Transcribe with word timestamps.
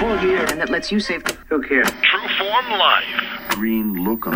cold 0.00 0.22
year 0.22 0.46
and 0.46 0.58
that 0.58 0.70
lets 0.70 0.90
you 0.90 0.98
save. 0.98 1.22
Who 1.50 1.60
cares? 1.60 1.90
True 2.00 2.28
Form 2.38 2.70
Life. 2.70 3.48
Green 3.50 3.96
lookum. 3.96 4.34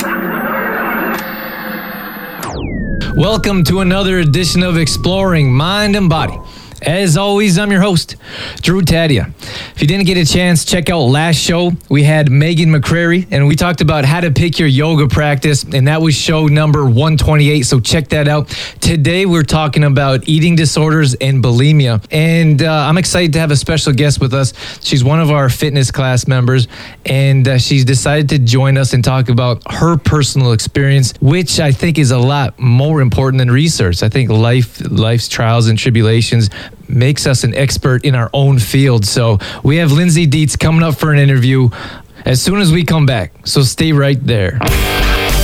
Welcome 3.16 3.64
to 3.64 3.80
another 3.80 4.18
edition 4.18 4.62
of 4.62 4.76
Exploring 4.76 5.54
Mind 5.54 5.96
and 5.96 6.10
Body. 6.10 6.38
As 6.86 7.16
always, 7.16 7.58
I'm 7.58 7.70
your 7.70 7.80
host, 7.80 8.16
Drew 8.60 8.82
Tadia. 8.82 9.32
If 9.74 9.80
you 9.80 9.88
didn't 9.88 10.04
get 10.04 10.18
a 10.18 10.26
chance, 10.30 10.66
check 10.66 10.90
out 10.90 11.04
last 11.04 11.36
show. 11.36 11.72
We 11.88 12.02
had 12.02 12.30
Megan 12.30 12.68
McCrary, 12.68 13.26
and 13.30 13.48
we 13.48 13.56
talked 13.56 13.80
about 13.80 14.04
how 14.04 14.20
to 14.20 14.30
pick 14.30 14.58
your 14.58 14.68
yoga 14.68 15.08
practice, 15.08 15.64
and 15.64 15.88
that 15.88 16.02
was 16.02 16.14
show 16.14 16.46
number 16.46 16.84
128. 16.84 17.62
So 17.62 17.80
check 17.80 18.08
that 18.08 18.28
out. 18.28 18.48
Today, 18.80 19.24
we're 19.24 19.44
talking 19.44 19.82
about 19.82 20.28
eating 20.28 20.56
disorders 20.56 21.14
and 21.14 21.42
bulimia, 21.42 22.04
and 22.10 22.62
uh, 22.62 22.70
I'm 22.70 22.98
excited 22.98 23.32
to 23.32 23.38
have 23.38 23.50
a 23.50 23.56
special 23.56 23.94
guest 23.94 24.20
with 24.20 24.34
us. 24.34 24.52
She's 24.84 25.02
one 25.02 25.20
of 25.20 25.30
our 25.30 25.48
fitness 25.48 25.90
class 25.90 26.28
members, 26.28 26.68
and 27.06 27.48
uh, 27.48 27.56
she's 27.56 27.86
decided 27.86 28.28
to 28.28 28.38
join 28.38 28.76
us 28.76 28.92
and 28.92 29.02
talk 29.02 29.30
about 29.30 29.62
her 29.72 29.96
personal 29.96 30.52
experience, 30.52 31.14
which 31.22 31.60
I 31.60 31.72
think 31.72 31.98
is 31.98 32.10
a 32.10 32.18
lot 32.18 32.58
more 32.60 33.00
important 33.00 33.38
than 33.38 33.50
research. 33.50 34.02
I 34.02 34.10
think 34.10 34.28
life, 34.28 34.82
life's 34.90 35.28
trials 35.28 35.68
and 35.68 35.78
tribulations 35.78 36.50
makes 36.88 37.26
us 37.26 37.44
an 37.44 37.54
expert 37.54 38.04
in 38.04 38.14
our 38.14 38.30
own 38.32 38.58
field. 38.58 39.04
So 39.04 39.38
we 39.62 39.76
have 39.76 39.92
Lindsay 39.92 40.26
Dietz 40.26 40.56
coming 40.56 40.82
up 40.82 40.96
for 40.96 41.12
an 41.12 41.18
interview 41.18 41.70
as 42.24 42.40
soon 42.42 42.60
as 42.60 42.72
we 42.72 42.84
come 42.84 43.06
back. 43.06 43.32
So 43.44 43.62
stay 43.62 43.92
right 43.92 44.18
there. 44.24 44.58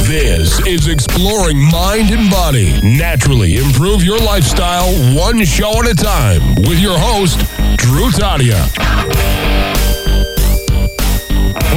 This 0.05 0.59
is 0.67 0.89
Exploring 0.89 1.61
Mind 1.71 2.11
and 2.11 2.31
Body. 2.31 2.73
Naturally 2.83 3.59
improve 3.59 4.03
your 4.03 4.19
lifestyle 4.19 4.91
one 5.17 5.45
show 5.45 5.71
at 5.83 5.91
a 5.91 5.95
time 5.95 6.55
with 6.57 6.81
your 6.81 6.99
host, 6.99 7.39
Drew 7.77 8.11
Tadia. 8.11 9.30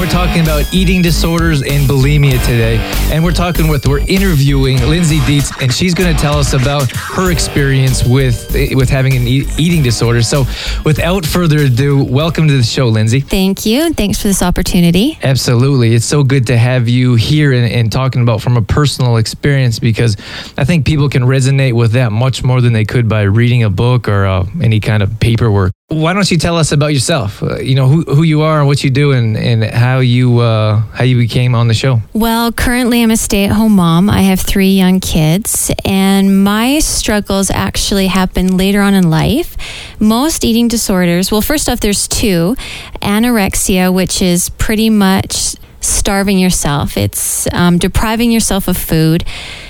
We're 0.04 0.10
talking 0.10 0.42
about 0.42 0.66
eating 0.74 1.02
disorders 1.02 1.62
and 1.62 1.90
bulimia 1.90 2.38
today. 2.46 2.76
And 3.10 3.24
we're 3.24 3.32
talking 3.32 3.70
with, 3.70 3.88
we're 3.88 4.06
interviewing 4.06 4.78
Lindsay 4.82 5.22
Dietz, 5.26 5.50
and 5.62 5.74
she's 5.74 5.94
going 5.94 6.14
to 6.14 6.22
tell 6.22 6.38
us 6.38 6.52
about 6.52 6.92
her 6.92 7.32
experience 7.32 8.04
with, 8.04 8.54
with 8.76 8.90
having 8.90 9.16
an 9.16 9.26
e- 9.26 9.48
eating 9.58 9.82
disorder. 9.82 10.22
So 10.22 10.44
without 10.84 11.26
further 11.26 11.60
ado, 11.60 12.04
welcome 12.04 12.50
to 12.50 12.58
the 12.58 12.64
show, 12.64 12.90
Lindsay. 12.90 13.22
Thank 13.22 13.66
you. 13.66 13.84
And 13.84 13.96
thanks 13.96 14.22
for 14.22 14.28
this 14.28 14.44
opportunity. 14.44 15.18
Absolutely. 15.24 15.96
It's 15.96 16.06
so 16.06 16.22
good 16.22 16.48
to 16.48 16.58
have 16.58 16.90
you 16.90 17.16
here 17.16 17.54
and, 17.54 17.72
and 17.72 17.90
talking 17.90 18.24
about 18.24 18.42
from 18.42 18.58
a 18.58 18.62
personal 18.62 19.16
experience 19.16 19.80
because 19.80 20.18
I 20.58 20.66
think 20.66 20.86
people 20.86 21.08
can 21.08 21.24
resonate 21.24 21.76
with 21.76 21.94
that 21.94 22.12
much 22.12 22.44
more 22.44 22.60
than 22.60 22.74
they 22.74 22.84
could 22.84 23.08
by 23.08 23.22
reading 23.22 23.64
a 23.64 23.70
book 23.70 24.10
or 24.10 24.26
uh, 24.26 24.46
any 24.62 24.82
kind 24.82 25.02
of 25.02 25.18
paperwork. 25.22 25.72
Why 25.94 26.14
don't 26.14 26.30
you 26.32 26.38
tell 26.38 26.58
us 26.58 26.72
about 26.72 26.94
yourself? 26.94 27.44
Uh, 27.44 27.60
you 27.60 27.76
know 27.76 27.88
who, 27.88 28.02
who 28.04 28.24
you 28.24 28.42
are 28.42 28.60
and 28.60 28.68
what 28.68 28.84
you 28.84 28.90
do 28.90 29.12
and, 29.12 29.38
and 29.38 29.64
how 29.64 30.00
you 30.00 30.40
uh, 30.40 30.80
how 30.94 31.04
you 31.04 31.18
became 31.18 31.54
on 31.54 31.68
the 31.68 31.74
show. 31.74 32.02
Well, 32.14 32.52
currently 32.52 33.04
I'm 33.04 33.12
a 33.12 33.18
stay-at-home 33.18 33.76
mom. 33.76 34.10
I 34.10 34.22
have 34.22 34.40
three 34.40 34.72
young 34.72 35.00
kids, 35.00 35.72
and 35.86 36.44
my 36.44 36.80
struggles 36.80 37.52
actually 37.52 38.08
happen 38.08 38.58
later 38.58 38.82
on 38.82 38.94
in 38.94 39.10
life. 39.10 39.56
Most 40.00 40.44
eating 40.44 40.68
disorders. 40.68 41.32
Well, 41.32 41.42
first 41.42 41.70
off, 41.70 41.80
there's 41.80 42.08
two: 42.08 42.56
anorexia, 43.02 43.94
which 43.94 44.22
is 44.22 44.50
pretty 44.50 44.90
much 44.90 45.56
starving 45.80 46.40
yourself. 46.40 46.98
It's 46.98 47.48
um, 47.54 47.78
depriving 47.78 48.32
yourself 48.32 48.68
of 48.68 48.78
food. 48.78 49.26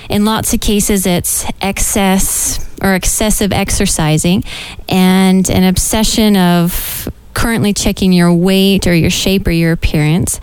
In 0.08 0.24
lots 0.24 0.54
of 0.54 0.60
cases, 0.60 1.06
it's 1.06 1.44
excess 1.60 2.63
or 2.84 2.94
excessive 2.94 3.52
exercising 3.52 4.44
and 4.88 5.48
an 5.50 5.64
obsession 5.64 6.36
of 6.36 7.08
currently 7.32 7.72
checking 7.72 8.12
your 8.12 8.32
weight 8.32 8.86
or 8.86 8.94
your 8.94 9.10
shape 9.10 9.46
or 9.46 9.50
your 9.50 9.72
appearance. 9.72 10.40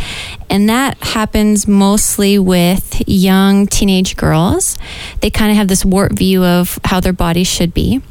And 0.49 0.67
that 0.69 0.97
happens 1.01 1.67
mostly 1.67 2.37
with 2.37 3.01
young 3.07 3.67
teenage 3.67 4.17
girls. 4.17 4.77
They 5.21 5.29
kind 5.29 5.51
of 5.51 5.57
have 5.57 5.69
this 5.69 5.85
warped 5.85 6.17
view 6.17 6.43
of 6.43 6.79
how 6.83 6.99
their 6.99 7.13
body 7.13 7.43
should 7.45 7.73
be. 7.73 8.01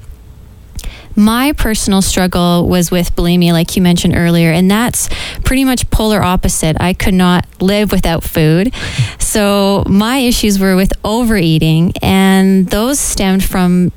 My 1.16 1.52
personal 1.52 2.02
struggle 2.02 2.68
was 2.68 2.90
with 2.90 3.14
bulimia, 3.16 3.52
like 3.52 3.76
you 3.76 3.82
mentioned 3.82 4.14
earlier, 4.16 4.52
and 4.52 4.70
that's 4.70 5.08
pretty 5.44 5.64
much 5.64 5.90
polar 5.90 6.22
opposite. 6.22 6.76
I 6.80 6.94
could 6.94 7.14
not 7.14 7.46
live 7.60 7.90
without 7.90 8.22
food. 8.22 8.72
So 9.18 9.82
my 9.86 10.18
issues 10.18 10.58
were 10.58 10.76
with 10.76 10.92
overeating, 11.04 11.92
and 12.00 12.68
those 12.68 13.00
stemmed 13.00 13.44
from 13.44 13.90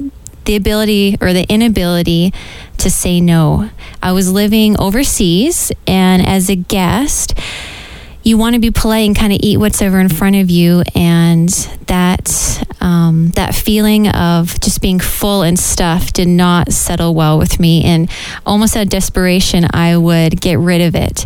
the 0.45 0.55
ability 0.55 1.17
or 1.21 1.33
the 1.33 1.45
inability 1.49 2.33
to 2.77 2.89
say 2.89 3.21
no. 3.21 3.69
I 4.01 4.11
was 4.11 4.31
living 4.31 4.79
overseas, 4.79 5.71
and 5.87 6.25
as 6.25 6.49
a 6.49 6.55
guest, 6.55 7.37
you 8.23 8.37
want 8.37 8.53
to 8.53 8.59
be 8.59 8.71
polite 8.71 9.05
and 9.05 9.15
kind 9.15 9.33
of 9.33 9.39
eat 9.41 9.57
what's 9.57 9.81
ever 9.81 9.99
in 9.99 10.09
front 10.09 10.35
of 10.35 10.49
you, 10.49 10.83
and 10.95 11.49
that 11.87 12.63
um, 12.79 13.31
that 13.35 13.53
feeling 13.55 14.07
of 14.09 14.59
just 14.59 14.81
being 14.81 14.99
full 14.99 15.41
and 15.41 15.57
stuffed 15.57 16.15
did 16.15 16.27
not 16.27 16.71
settle 16.71 17.13
well 17.13 17.37
with 17.37 17.59
me. 17.59 17.83
And 17.83 18.09
almost 18.45 18.75
out 18.75 18.83
of 18.83 18.89
desperation, 18.89 19.67
I 19.71 19.97
would 19.97 20.39
get 20.39 20.59
rid 20.59 20.81
of 20.81 20.95
it 20.95 21.25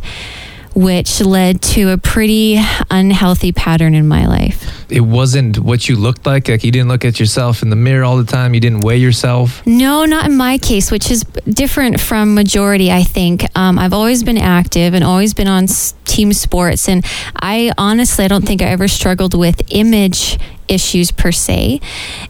which 0.77 1.21
led 1.21 1.59
to 1.59 1.89
a 1.89 1.97
pretty 1.97 2.61
unhealthy 2.91 3.51
pattern 3.51 3.95
in 3.95 4.07
my 4.07 4.27
life. 4.27 4.63
It 4.91 5.01
wasn't 5.01 5.57
what 5.57 5.89
you 5.89 5.95
looked 5.95 6.27
like. 6.27 6.47
Like 6.47 6.63
you 6.63 6.71
didn't 6.71 6.87
look 6.87 7.03
at 7.03 7.19
yourself 7.19 7.63
in 7.63 7.71
the 7.71 7.75
mirror 7.75 8.03
all 8.03 8.15
the 8.17 8.31
time. 8.31 8.53
You 8.53 8.59
didn't 8.59 8.81
weigh 8.81 8.97
yourself. 8.97 9.65
No, 9.65 10.05
not 10.05 10.27
in 10.27 10.37
my 10.37 10.59
case, 10.59 10.91
which 10.91 11.09
is 11.09 11.23
different 11.49 11.99
from 11.99 12.35
majority. 12.35 12.91
I 12.91 13.01
think 13.01 13.43
um, 13.57 13.79
I've 13.79 13.91
always 13.91 14.23
been 14.23 14.37
active 14.37 14.93
and 14.93 15.03
always 15.03 15.33
been 15.33 15.47
on 15.47 15.65
team 16.05 16.31
sports, 16.31 16.87
and 16.87 17.03
I 17.35 17.71
honestly 17.79 18.25
I 18.25 18.27
don't 18.27 18.45
think 18.45 18.61
I 18.61 18.65
ever 18.65 18.87
struggled 18.87 19.33
with 19.33 19.59
image 19.69 20.37
issues 20.67 21.11
per 21.11 21.31
se. 21.31 21.79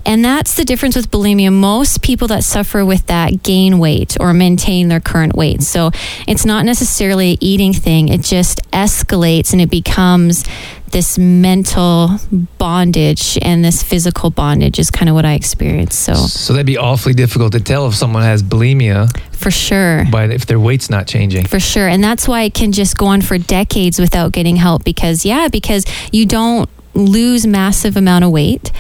And 0.06 0.24
that's 0.24 0.56
the 0.56 0.66
difference 0.66 0.96
with 0.96 1.10
bulimia. 1.12 1.52
Most 1.54 2.02
people 2.02 2.28
that 2.30 2.44
suffer 2.44 2.86
with 2.86 3.08
that 3.08 3.44
gain 3.44 3.80
weight 3.80 4.18
or 4.20 4.34
maintain 4.34 4.88
their 4.88 5.00
current 5.00 5.36
weight. 5.36 5.64
So 5.64 5.92
it's 6.28 6.46
not 6.46 6.66
necessarily 6.66 7.32
an 7.32 7.38
eating 7.42 7.74
thing, 7.74 8.10
it 8.10 8.22
just 8.22 8.62
escalates 8.72 9.52
and 9.54 9.62
it 9.62 9.70
becomes 9.70 10.44
this 10.92 11.18
mental 11.18 12.12
bondage 12.58 13.38
and 13.42 13.64
this 13.64 13.84
physical 13.84 14.30
bondage 14.30 14.80
is 14.80 14.90
kind 14.90 15.10
of 15.10 15.16
what 15.16 15.26
I 15.26 15.34
experienced. 15.34 16.00
So 16.00 16.14
So 16.14 16.54
that'd 16.54 16.66
be 16.66 16.78
awfully 16.78 17.14
difficult 17.14 17.52
to 17.54 17.60
tell 17.60 17.88
if 17.88 17.96
someone 17.96 18.24
has 18.24 18.42
bulimia, 18.42 19.10
for 19.36 19.52
sure. 19.52 20.06
but 20.10 20.32
if 20.32 20.46
their 20.46 20.60
weight's 20.60 20.90
not 20.90 21.06
changing. 21.06 21.46
For 21.46 21.60
sure. 21.60 21.88
And 21.90 22.02
that's 22.04 22.26
why 22.28 22.44
it 22.44 22.54
can 22.54 22.72
just 22.72 22.98
go 22.98 23.08
on 23.08 23.22
for 23.22 23.38
decades 23.38 24.00
without 24.00 24.32
getting 24.32 24.56
help 24.56 24.84
because, 24.86 25.26
yeah, 25.26 25.50
because 25.50 25.86
you 26.14 26.26
don't 26.26 26.70
lose 26.98 27.46
massive 27.46 27.98
amount 27.98 28.26
of 28.26 28.32
weight. 28.32 28.72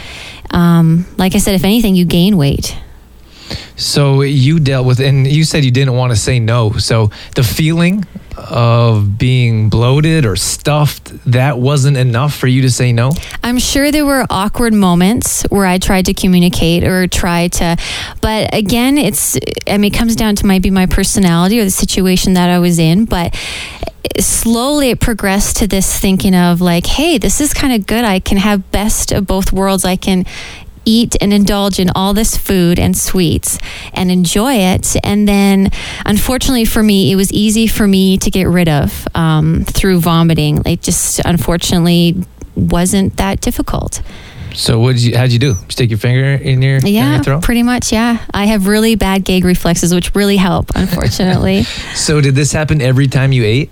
Um, 0.51 1.05
like 1.17 1.35
I 1.35 1.37
said, 1.39 1.55
if 1.55 1.63
anything, 1.63 1.95
you 1.95 2.05
gain 2.05 2.37
weight. 2.37 2.77
So 3.75 4.21
you 4.21 4.59
dealt 4.59 4.85
with, 4.85 4.99
and 4.99 5.27
you 5.27 5.43
said 5.43 5.63
you 5.63 5.71
didn't 5.71 5.95
want 5.95 6.11
to 6.11 6.15
say 6.15 6.39
no. 6.39 6.73
So 6.73 7.11
the 7.35 7.43
feeling 7.43 8.05
of 8.37 9.17
being 9.17 9.69
bloated 9.69 10.25
or 10.25 10.35
stuffed, 10.35 11.11
that 11.31 11.57
wasn't 11.57 11.97
enough 11.97 12.35
for 12.35 12.47
you 12.47 12.61
to 12.61 12.69
say 12.69 12.91
no? 12.91 13.11
I'm 13.43 13.59
sure 13.59 13.91
there 13.91 14.05
were 14.05 14.25
awkward 14.29 14.73
moments 14.73 15.43
where 15.49 15.65
I 15.65 15.79
tried 15.79 16.05
to 16.05 16.13
communicate 16.13 16.83
or 16.83 17.07
try 17.07 17.47
to, 17.49 17.77
but 18.21 18.53
again, 18.53 18.97
it's, 18.97 19.37
I 19.67 19.77
mean, 19.77 19.91
it 19.91 19.97
comes 19.97 20.15
down 20.15 20.35
to 20.35 20.45
maybe 20.45 20.69
my 20.69 20.85
personality 20.85 21.59
or 21.59 21.63
the 21.63 21.71
situation 21.71 22.33
that 22.33 22.49
I 22.49 22.59
was 22.59 22.79
in, 22.79 23.05
but 23.05 23.35
slowly 24.19 24.89
it 24.89 24.99
progressed 24.99 25.57
to 25.57 25.67
this 25.67 25.99
thinking 25.99 26.35
of 26.35 26.61
like, 26.61 26.85
hey, 26.85 27.17
this 27.17 27.41
is 27.41 27.53
kind 27.53 27.73
of 27.73 27.85
good. 27.85 28.03
I 28.03 28.19
can 28.19 28.37
have 28.37 28.71
best 28.71 29.11
of 29.11 29.25
both 29.27 29.51
worlds. 29.51 29.85
I 29.85 29.95
can 29.95 30.25
eat 30.85 31.15
and 31.19 31.33
indulge 31.33 31.79
in 31.79 31.89
all 31.95 32.13
this 32.13 32.37
food 32.37 32.79
and 32.79 32.95
sweets 32.95 33.59
and 33.93 34.09
enjoy 34.09 34.53
it. 34.53 34.95
And 35.03 35.27
then, 35.27 35.71
unfortunately 36.05 36.65
for 36.65 36.81
me, 36.81 37.11
it 37.11 37.15
was 37.15 37.31
easy 37.33 37.67
for 37.67 37.85
me 37.85 38.17
to 38.19 38.31
get 38.31 38.45
rid 38.45 38.69
of 38.69 39.07
um, 39.13 39.65
through 39.65 39.99
vomiting. 39.99 40.61
It 40.65 40.81
just 40.81 41.19
unfortunately 41.25 42.15
wasn't 42.55 43.17
that 43.17 43.41
difficult. 43.41 44.01
So 44.57 44.79
what 44.79 44.95
did 44.95 45.03
you? 45.03 45.15
How'd 45.15 45.31
you 45.31 45.37
do? 45.37 45.55
Stick 45.69 45.91
your 45.91 45.99
finger 45.99 46.25
in 46.33 46.61
your, 46.63 46.77
in 46.77 46.87
Yeah, 46.87 47.13
your 47.15 47.23
throat? 47.23 47.43
pretty 47.43 47.61
much. 47.61 47.91
Yeah, 47.93 48.25
I 48.33 48.45
have 48.47 48.65
really 48.65 48.95
bad 48.95 49.23
gag 49.23 49.45
reflexes, 49.45 49.93
which 49.93 50.15
really 50.15 50.37
help. 50.37 50.71
Unfortunately, 50.75 51.63
So 51.95 52.21
did 52.21 52.33
this 52.33 52.51
happen 52.53 52.81
every 52.81 53.07
time 53.07 53.31
you 53.31 53.43
ate? 53.43 53.71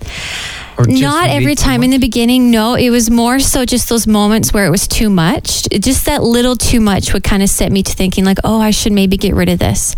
Or 0.78 0.84
not 0.86 1.30
every 1.30 1.54
time 1.54 1.82
in 1.82 1.90
the 1.90 1.98
beginning. 1.98 2.50
No, 2.50 2.74
it 2.74 2.90
was 2.90 3.10
more 3.10 3.40
so 3.40 3.64
just 3.64 3.88
those 3.88 4.06
moments 4.06 4.52
where 4.52 4.66
it 4.66 4.70
was 4.70 4.86
too 4.86 5.08
much. 5.10 5.66
Just 5.70 6.04
that 6.06 6.22
little 6.22 6.54
too 6.54 6.80
much 6.80 7.14
would 7.14 7.24
kind 7.24 7.42
of 7.42 7.48
set 7.48 7.72
me 7.72 7.82
to 7.82 7.92
thinking 7.92 8.24
like, 8.26 8.38
oh, 8.44 8.60
I 8.60 8.70
should 8.72 8.92
maybe 8.92 9.16
get 9.16 9.34
rid 9.34 9.48
of 9.48 9.58
this. 9.58 9.96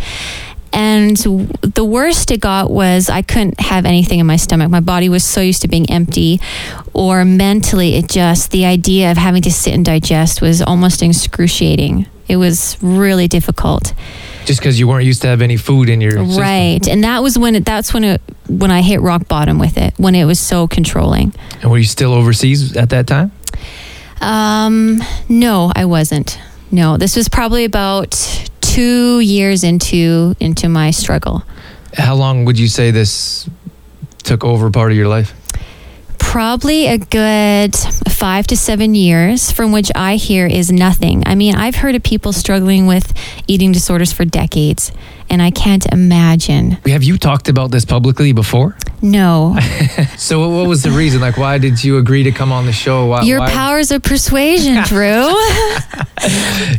And 0.72 1.16
the 1.16 1.84
worst 1.84 2.30
it 2.30 2.40
got 2.40 2.70
was 2.70 3.08
I 3.08 3.22
couldn't 3.22 3.60
have 3.60 3.86
anything 3.86 4.18
in 4.18 4.26
my 4.26 4.36
stomach. 4.36 4.70
My 4.70 4.80
body 4.80 5.08
was 5.08 5.24
so 5.24 5.40
used 5.40 5.62
to 5.62 5.68
being 5.68 5.90
empty, 5.90 6.40
or 6.92 7.24
mentally, 7.24 7.96
it 7.96 8.08
just, 8.08 8.50
the 8.50 8.64
idea 8.66 9.10
of 9.10 9.16
having 9.16 9.42
to 9.42 9.50
sit 9.50 9.74
and 9.74 9.84
digest 9.84 10.40
was 10.42 10.60
almost 10.62 11.02
excruciating. 11.02 12.06
It 12.28 12.36
was 12.36 12.76
really 12.82 13.26
difficult. 13.28 13.94
just 14.48 14.60
because 14.60 14.80
you 14.80 14.88
weren't 14.88 15.04
used 15.04 15.20
to 15.22 15.28
have 15.28 15.42
any 15.42 15.56
food 15.56 15.88
in 15.90 16.00
your 16.00 16.12
system. 16.12 16.36
Right. 16.42 16.88
And 16.88 17.04
that 17.04 17.22
was 17.22 17.38
when 17.38 17.54
it, 17.54 17.64
that's 17.64 17.92
when 17.92 18.02
it 18.02 18.20
when 18.48 18.70
I 18.70 18.80
hit 18.80 19.00
rock 19.02 19.28
bottom 19.28 19.58
with 19.58 19.76
it, 19.76 19.92
when 19.98 20.14
it 20.14 20.24
was 20.24 20.40
so 20.40 20.66
controlling. 20.66 21.34
And 21.60 21.70
were 21.70 21.76
you 21.78 21.84
still 21.84 22.14
overseas 22.14 22.76
at 22.76 22.88
that 22.90 23.06
time? 23.06 23.30
Um, 24.22 25.00
no, 25.28 25.70
I 25.76 25.84
wasn't. 25.84 26.38
No, 26.70 26.96
this 26.96 27.14
was 27.14 27.28
probably 27.28 27.64
about 27.64 28.47
two 28.68 29.20
years 29.20 29.64
into 29.64 30.34
into 30.40 30.68
my 30.68 30.90
struggle. 30.90 31.42
How 31.96 32.14
long 32.14 32.44
would 32.44 32.58
you 32.58 32.68
say 32.68 32.90
this 32.90 33.48
took 34.22 34.44
over 34.44 34.70
part 34.70 34.90
of 34.90 34.96
your 34.96 35.08
life? 35.08 35.32
Probably 36.32 36.86
a 36.86 36.98
good 36.98 37.74
five 37.74 38.46
to 38.48 38.56
seven 38.56 38.94
years, 38.94 39.50
from 39.50 39.72
which 39.72 39.90
I 39.94 40.16
hear 40.16 40.46
is 40.46 40.70
nothing. 40.70 41.22
I 41.26 41.34
mean, 41.34 41.54
I've 41.56 41.76
heard 41.76 41.94
of 41.94 42.02
people 42.02 42.34
struggling 42.34 42.86
with 42.86 43.14
eating 43.46 43.72
disorders 43.72 44.12
for 44.12 44.26
decades, 44.26 44.92
and 45.30 45.40
I 45.40 45.50
can't 45.50 45.86
imagine. 45.86 46.72
Have 46.86 47.02
you 47.02 47.16
talked 47.16 47.48
about 47.48 47.70
this 47.70 47.86
publicly 47.86 48.32
before? 48.32 48.76
No. 49.00 49.56
So 50.18 50.48
what 50.50 50.66
was 50.68 50.82
the 50.82 50.90
reason? 50.90 51.20
Like, 51.20 51.38
why 51.38 51.58
did 51.58 51.82
you 51.82 51.96
agree 51.96 52.24
to 52.24 52.32
come 52.32 52.52
on 52.52 52.66
the 52.66 52.72
show? 52.72 53.06
Why, 53.06 53.22
Your 53.22 53.38
why- 53.38 53.50
powers 53.50 53.90
of 53.90 54.02
persuasion, 54.02 54.82
Drew. 54.84 55.32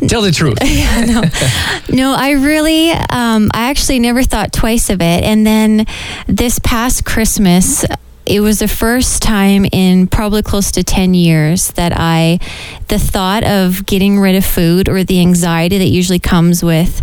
Tell 0.08 0.22
the 0.22 0.32
truth. 0.32 0.60
No, 1.90 2.14
I 2.14 2.32
really, 2.32 2.92
um, 2.92 3.50
I 3.54 3.70
actually 3.72 4.00
never 4.00 4.22
thought 4.24 4.54
twice 4.54 4.90
of 4.92 5.02
it. 5.02 5.24
And 5.24 5.46
then 5.48 5.88
this 6.28 6.60
past 6.60 7.04
Christmas, 7.04 7.84
it 8.30 8.42
was 8.42 8.60
the 8.60 8.68
first 8.68 9.24
time 9.24 9.66
in 9.72 10.08
probably 10.08 10.44
close 10.44 10.72
to 10.72 10.84
10 10.84 11.16
years 11.16 11.72
that 11.72 11.92
I, 11.96 12.40
the 12.88 13.00
thought 13.00 13.44
of 13.44 13.86
getting 13.88 14.20
rid 14.20 14.36
of 14.36 14.46
food 14.46 14.88
or 14.88 15.04
the 15.04 15.20
anxiety 15.20 15.80
that 15.80 15.88
usually 15.88 16.20
comes 16.20 16.64
with 16.64 17.02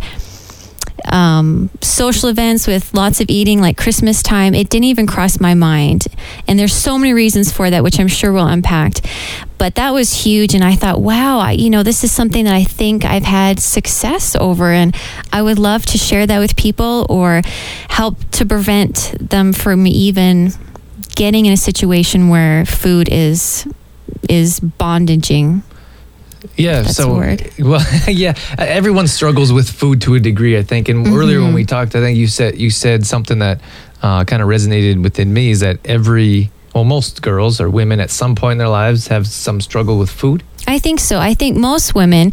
um, 1.12 1.70
social 1.80 2.28
events 2.28 2.66
with 2.66 2.94
lots 2.94 3.20
of 3.20 3.28
eating, 3.28 3.60
like 3.60 3.76
Christmas 3.76 4.22
time, 4.22 4.54
it 4.54 4.68
didn't 4.70 4.84
even 4.84 5.06
cross 5.06 5.40
my 5.40 5.54
mind. 5.54 6.06
And 6.48 6.58
there's 6.58 6.72
so 6.72 6.98
many 6.98 7.12
reasons 7.12 7.52
for 7.52 7.70
that, 7.70 7.82
which 7.82 8.00
I'm 8.00 8.08
sure 8.08 8.32
we'll 8.32 8.46
unpack. 8.46 8.94
But 9.58 9.76
that 9.76 9.92
was 9.92 10.12
huge. 10.12 10.54
And 10.54 10.64
I 10.64 10.74
thought, 10.74 11.00
wow, 11.00 11.38
I, 11.38 11.52
you 11.52 11.70
know, 11.70 11.82
this 11.82 12.04
is 12.04 12.12
something 12.12 12.44
that 12.44 12.54
I 12.54 12.64
think 12.64 13.04
I've 13.04 13.24
had 13.24 13.60
success 13.60 14.36
over. 14.36 14.70
And 14.72 14.96
I 15.32 15.42
would 15.42 15.58
love 15.58 15.86
to 15.86 15.98
share 15.98 16.26
that 16.26 16.38
with 16.38 16.56
people 16.56 17.06
or 17.08 17.42
help 17.88 18.18
to 18.32 18.44
prevent 18.44 19.14
them 19.18 19.52
from 19.52 19.86
even 19.86 20.52
getting 21.16 21.46
in 21.46 21.52
a 21.52 21.56
situation 21.56 22.28
where 22.28 22.64
food 22.64 23.08
is 23.10 23.66
is 24.28 24.60
bondaging. 24.60 25.62
Yeah. 26.56 26.82
That's 26.82 26.96
so, 26.96 27.14
word. 27.14 27.50
well, 27.58 27.84
yeah, 28.06 28.34
everyone 28.56 29.08
struggles 29.08 29.52
with 29.52 29.68
food 29.68 30.00
to 30.02 30.14
a 30.14 30.20
degree, 30.20 30.56
I 30.56 30.62
think. 30.62 30.88
And 30.88 31.06
earlier 31.08 31.40
when 31.42 31.54
we 31.54 31.62
Mm-hmm. 31.62 31.66
talked, 31.66 31.96
I 31.96 32.00
think 32.00 32.16
you 32.16 32.28
said 32.28 32.56
you 32.58 32.70
said 32.70 33.04
something 33.04 33.40
that 33.40 33.60
uh, 34.02 34.24
kind 34.24 34.40
of 34.42 34.48
resonated 34.48 35.02
within 35.02 35.32
me 35.32 35.50
is 35.50 35.60
that 35.60 35.78
every, 35.84 36.50
well, 36.74 36.84
most 36.84 37.20
girls 37.22 37.60
or 37.60 37.68
women 37.68 37.98
at 38.00 38.10
some 38.10 38.34
point 38.36 38.52
in 38.52 38.58
their 38.58 38.68
lives 38.68 39.08
have 39.08 39.26
some 39.26 39.60
struggle 39.60 39.98
with 39.98 40.10
food. 40.10 40.42
I 40.66 40.78
think 40.78 41.00
so. 41.00 41.18
I 41.18 41.34
think 41.34 41.56
most 41.56 41.94
women, 41.94 42.32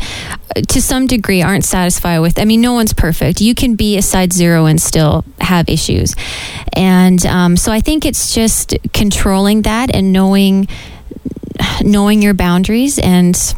uh, 0.56 0.62
to 0.62 0.82
some 0.82 1.08
degree, 1.08 1.42
aren't 1.42 1.66
satisfied 1.66 2.20
with. 2.20 2.40
I 2.40 2.46
mean, 2.46 2.62
no 2.62 2.74
one's 2.74 2.94
perfect. 2.94 3.42
You 3.42 3.54
can 3.54 3.76
be 3.76 3.98
a 3.98 4.02
side 4.02 4.34
zero 4.34 4.66
and 4.66 4.82
still 4.82 5.24
have 5.40 5.70
issues, 5.70 6.16
and 6.74 7.24
um, 7.26 7.58
so 7.58 7.72
I 7.72 7.80
think 7.80 8.06
it's 8.06 8.34
just 8.34 8.76
controlling 8.94 9.64
that 9.64 9.94
and 9.94 10.12
knowing 10.12 10.68
knowing 11.84 12.22
your 12.22 12.34
boundaries 12.34 12.98
and 13.00 13.56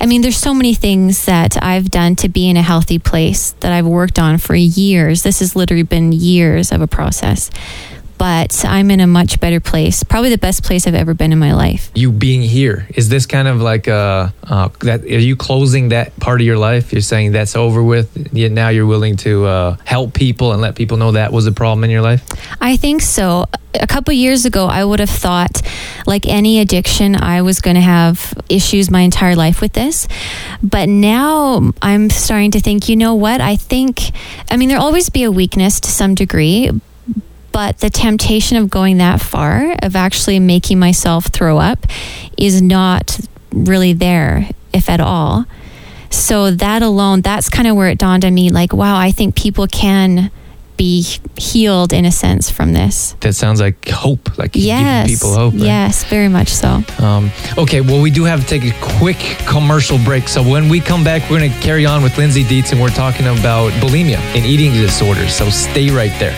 I 0.00 0.06
mean 0.06 0.20
there's 0.20 0.36
so 0.36 0.52
many 0.52 0.74
things 0.74 1.24
that 1.24 1.62
I've 1.62 1.90
done 1.90 2.14
to 2.16 2.28
be 2.28 2.48
in 2.48 2.56
a 2.56 2.62
healthy 2.62 2.98
place 2.98 3.52
that 3.60 3.72
I've 3.72 3.86
worked 3.86 4.18
on 4.18 4.38
for 4.38 4.54
years. 4.54 5.22
This 5.22 5.38
has 5.40 5.56
literally 5.56 5.82
been 5.82 6.12
years 6.12 6.72
of 6.72 6.82
a 6.82 6.86
process. 6.86 7.50
But 8.18 8.64
I'm 8.64 8.90
in 8.90 9.00
a 9.00 9.06
much 9.06 9.40
better 9.40 9.60
place. 9.60 10.02
Probably 10.02 10.30
the 10.30 10.38
best 10.38 10.64
place 10.64 10.86
I've 10.86 10.94
ever 10.94 11.14
been 11.14 11.32
in 11.32 11.38
my 11.38 11.54
life. 11.54 11.90
You 11.94 12.10
being 12.10 12.42
here 12.42 12.86
is 12.94 13.08
this 13.08 13.26
kind 13.26 13.48
of 13.48 13.60
like 13.60 13.88
uh, 13.88 14.30
uh 14.44 14.68
that? 14.80 15.02
Are 15.04 15.18
you 15.18 15.36
closing 15.36 15.90
that 15.90 16.18
part 16.18 16.40
of 16.40 16.46
your 16.46 16.58
life? 16.58 16.92
You're 16.92 17.00
saying 17.00 17.32
that's 17.32 17.56
over 17.56 17.82
with. 17.82 18.34
Yet 18.34 18.52
now 18.52 18.68
you're 18.68 18.86
willing 18.86 19.16
to 19.18 19.46
uh, 19.46 19.76
help 19.84 20.14
people 20.14 20.52
and 20.52 20.60
let 20.60 20.74
people 20.74 20.96
know 20.96 21.12
that 21.12 21.32
was 21.32 21.46
a 21.46 21.52
problem 21.52 21.84
in 21.84 21.90
your 21.90 22.02
life. 22.02 22.24
I 22.60 22.76
think 22.76 23.02
so. 23.02 23.46
A 23.74 23.86
couple 23.86 24.12
years 24.14 24.46
ago, 24.46 24.66
I 24.66 24.84
would 24.84 24.98
have 24.98 25.10
thought, 25.10 25.62
like 26.06 26.26
any 26.26 26.58
addiction, 26.58 27.14
I 27.14 27.42
was 27.42 27.60
going 27.60 27.76
to 27.76 27.82
have 27.82 28.34
issues 28.48 28.90
my 28.90 29.00
entire 29.00 29.36
life 29.36 29.60
with 29.60 29.74
this. 29.74 30.08
But 30.62 30.88
now 30.88 31.72
I'm 31.82 32.10
starting 32.10 32.50
to 32.52 32.60
think, 32.60 32.88
you 32.88 32.96
know 32.96 33.14
what? 33.14 33.40
I 33.40 33.56
think, 33.56 34.00
I 34.50 34.56
mean, 34.56 34.68
there'll 34.70 34.84
always 34.84 35.10
be 35.10 35.22
a 35.22 35.30
weakness 35.30 35.80
to 35.80 35.90
some 35.90 36.14
degree, 36.14 36.70
but 37.58 37.78
the 37.78 37.90
temptation 37.90 38.56
of 38.56 38.70
going 38.70 38.98
that 38.98 39.20
far, 39.20 39.74
of 39.82 39.96
actually 39.96 40.38
making 40.38 40.78
myself 40.78 41.26
throw 41.26 41.58
up, 41.58 41.86
is 42.36 42.62
not 42.62 43.18
really 43.50 43.92
there, 43.92 44.48
if 44.72 44.88
at 44.88 45.00
all. 45.00 45.44
So 46.08 46.52
that 46.52 46.82
alone, 46.82 47.20
that's 47.20 47.48
kind 47.48 47.66
of 47.66 47.74
where 47.74 47.88
it 47.88 47.98
dawned 47.98 48.24
on 48.24 48.32
me 48.32 48.50
like, 48.50 48.72
wow, 48.72 48.96
I 48.96 49.10
think 49.10 49.34
people 49.34 49.66
can 49.66 50.30
be 50.76 51.02
healed 51.36 51.92
in 51.92 52.04
a 52.04 52.12
sense 52.12 52.48
from 52.48 52.74
this. 52.74 53.16
That 53.22 53.32
sounds 53.32 53.60
like 53.60 53.88
hope, 53.88 54.38
like 54.38 54.52
Yes. 54.54 55.08
giving 55.08 55.16
people 55.16 55.34
hope. 55.34 55.54
right? 55.54 55.62
Yes, 55.64 56.04
very 56.04 56.28
much 56.28 56.50
so. 56.50 56.84
Um, 57.00 57.32
okay, 57.58 57.80
well, 57.80 58.00
we 58.00 58.12
do 58.12 58.22
have 58.22 58.38
to 58.40 58.46
take 58.46 58.72
a 58.72 58.76
quick 59.00 59.18
commercial 59.48 59.98
break. 60.04 60.28
So 60.28 60.44
when 60.48 60.68
we 60.68 60.78
come 60.78 61.02
back, 61.02 61.28
we're 61.28 61.40
going 61.40 61.50
to 61.52 61.58
carry 61.60 61.86
on 61.86 62.04
with 62.04 62.16
Lindsay 62.18 62.44
Dietz 62.44 62.70
and 62.70 62.80
we're 62.80 62.90
talking 62.90 63.26
about 63.26 63.72
bulimia 63.82 64.18
and 64.36 64.46
eating 64.46 64.70
disorders. 64.74 65.34
So 65.34 65.50
stay 65.50 65.90
right 65.90 66.16
there. 66.20 66.36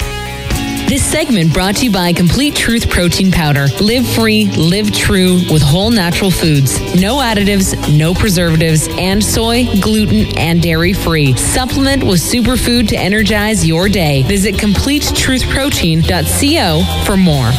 This 0.90 1.06
segment 1.08 1.54
brought 1.54 1.76
to 1.76 1.84
you 1.84 1.92
by 1.92 2.12
Complete 2.12 2.56
Truth 2.56 2.90
Protein 2.90 3.30
Powder. 3.30 3.68
Live 3.80 4.04
free, 4.08 4.50
live 4.56 4.90
true 4.90 5.34
with 5.48 5.62
whole 5.62 5.92
natural 5.92 6.32
foods. 6.32 6.80
No 7.00 7.18
additives, 7.18 7.76
no 7.96 8.12
preservatives, 8.12 8.88
and 8.98 9.22
soy, 9.22 9.68
gluten, 9.80 10.36
and 10.36 10.60
dairy 10.60 10.92
free. 10.92 11.36
Supplement 11.36 12.02
with 12.02 12.18
superfood 12.18 12.88
to 12.88 12.96
energize 12.96 13.64
your 13.64 13.88
day. 13.88 14.24
Visit 14.24 14.56
CompleteTruthProtein.co 14.56 17.04
for 17.04 17.16
more. 17.16 17.52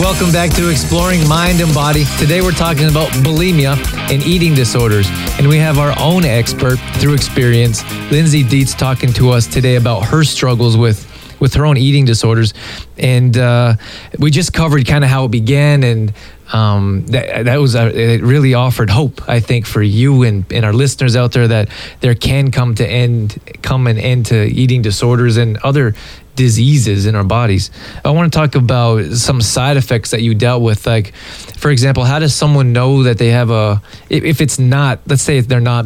Welcome 0.00 0.32
back 0.32 0.52
to 0.56 0.70
Exploring 0.70 1.28
Mind 1.28 1.60
and 1.60 1.72
Body. 1.72 2.04
Today 2.18 2.40
we're 2.40 2.50
talking 2.50 2.90
about 2.90 3.10
bulimia 3.22 3.76
and 4.10 4.24
eating 4.24 4.54
disorders. 4.54 5.06
And 5.38 5.48
we 5.48 5.58
have 5.58 5.78
our 5.78 5.96
own 6.00 6.24
expert 6.24 6.80
through 6.96 7.14
experience, 7.14 7.84
Lindsay 8.10 8.42
Dietz, 8.42 8.74
talking 8.74 9.12
to 9.12 9.30
us 9.30 9.46
today 9.46 9.76
about 9.76 10.06
her 10.06 10.24
struggles 10.24 10.76
with 10.76 11.09
with 11.40 11.54
her 11.54 11.66
own 11.66 11.76
eating 11.76 12.04
disorders. 12.04 12.54
And 12.98 13.36
uh, 13.36 13.74
we 14.18 14.30
just 14.30 14.52
covered 14.52 14.86
kind 14.86 15.04
of 15.04 15.10
how 15.10 15.24
it 15.24 15.30
began 15.30 15.82
and 15.82 16.12
um, 16.52 17.06
that, 17.06 17.44
that 17.44 17.56
was 17.58 17.76
uh, 17.76 17.92
it 17.94 18.22
really 18.22 18.54
offered 18.54 18.90
hope, 18.90 19.28
I 19.28 19.40
think, 19.40 19.66
for 19.66 19.82
you 19.82 20.24
and, 20.24 20.44
and 20.52 20.64
our 20.64 20.72
listeners 20.72 21.14
out 21.14 21.32
there 21.32 21.46
that 21.46 21.68
there 22.00 22.14
can 22.14 22.50
come 22.50 22.74
to 22.76 22.86
end 22.86 23.38
come 23.62 23.86
an 23.86 23.98
end 23.98 24.26
to 24.26 24.46
eating 24.46 24.82
disorders 24.82 25.36
and 25.36 25.58
other 25.58 25.94
diseases 26.34 27.06
in 27.06 27.14
our 27.14 27.24
bodies. 27.24 27.70
I 28.04 28.10
want 28.10 28.32
to 28.32 28.38
talk 28.38 28.54
about 28.54 29.04
some 29.12 29.40
side 29.40 29.76
effects 29.76 30.10
that 30.10 30.22
you 30.22 30.34
dealt 30.34 30.62
with. 30.62 30.86
Like, 30.86 31.14
for 31.14 31.70
example, 31.70 32.04
how 32.04 32.18
does 32.18 32.34
someone 32.34 32.72
know 32.72 33.02
that 33.02 33.18
they 33.18 33.28
have 33.28 33.50
a, 33.50 33.82
if, 34.08 34.24
if 34.24 34.40
it's 34.40 34.58
not, 34.58 35.00
let's 35.06 35.22
say 35.22 35.38
if 35.38 35.48
they're 35.48 35.60
not 35.60 35.84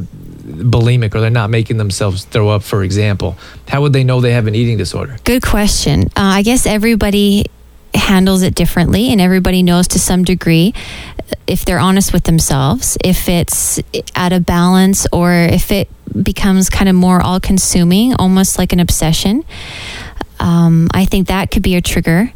bulimic 0.54 1.14
or 1.14 1.20
they're 1.20 1.30
not 1.30 1.50
making 1.50 1.76
themselves 1.76 2.24
throw 2.24 2.48
up, 2.48 2.62
for 2.62 2.82
example, 2.82 3.36
how 3.68 3.82
would 3.82 3.92
they 3.92 4.04
know 4.04 4.20
they 4.20 4.32
have 4.32 4.46
an 4.46 4.54
eating 4.54 4.78
disorder? 4.78 5.16
Good 5.24 5.42
question. 5.42 6.04
Uh, 6.08 6.38
I 6.38 6.42
guess 6.42 6.66
everybody 6.66 7.46
handles 7.94 8.42
it 8.42 8.54
differently, 8.54 9.12
and 9.12 9.20
everybody 9.20 9.62
knows 9.62 9.88
to 9.88 9.98
some 9.98 10.24
degree 10.24 10.74
if 11.46 11.64
they're 11.64 11.78
honest 11.78 12.12
with 12.12 12.24
themselves, 12.24 12.98
if 13.04 13.28
it's 13.28 13.80
out 14.14 14.32
of 14.32 14.44
balance, 14.44 15.06
or 15.12 15.32
if 15.32 15.70
it 15.70 15.88
becomes 16.22 16.68
kind 16.68 16.88
of 16.88 16.94
more 16.94 17.20
all 17.20 17.40
consuming, 17.40 18.14
almost 18.14 18.58
like 18.58 18.72
an 18.72 18.80
obsession. 18.80 19.44
Um, 20.40 20.88
I 20.92 21.04
think 21.04 21.28
that 21.28 21.50
could 21.50 21.62
be 21.62 21.76
a 21.76 21.80
trigger 21.80 22.32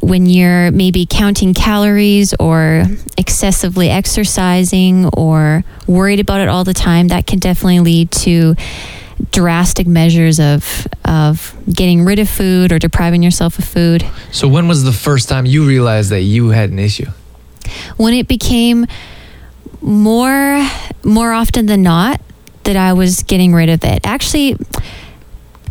when 0.00 0.26
you're 0.26 0.70
maybe 0.70 1.06
counting 1.06 1.54
calories 1.54 2.34
or 2.38 2.84
excessively 3.16 3.90
exercising 3.90 5.06
or 5.06 5.64
worried 5.86 6.20
about 6.20 6.40
it 6.40 6.48
all 6.48 6.64
the 6.64 6.74
time. 6.74 7.08
That 7.08 7.26
can 7.26 7.38
definitely 7.38 7.80
lead 7.80 8.10
to 8.12 8.54
drastic 9.32 9.86
measures 9.86 10.38
of 10.38 10.86
of 11.04 11.56
getting 11.72 12.04
rid 12.04 12.18
of 12.18 12.28
food 12.28 12.72
or 12.72 12.78
depriving 12.78 13.22
yourself 13.22 13.58
of 13.58 13.64
food. 13.64 14.06
So, 14.30 14.48
when 14.48 14.68
was 14.68 14.84
the 14.84 14.92
first 14.92 15.28
time 15.28 15.46
you 15.46 15.66
realized 15.66 16.10
that 16.10 16.22
you 16.22 16.48
had 16.48 16.70
an 16.70 16.78
issue? 16.78 17.06
When 17.96 18.14
it 18.14 18.28
became 18.28 18.86
more 19.80 20.68
more 21.04 21.32
often 21.32 21.66
than 21.66 21.82
not 21.82 22.20
that 22.64 22.76
I 22.76 22.92
was 22.92 23.22
getting 23.22 23.54
rid 23.54 23.70
of 23.70 23.82
it. 23.84 24.00
Actually, 24.04 24.56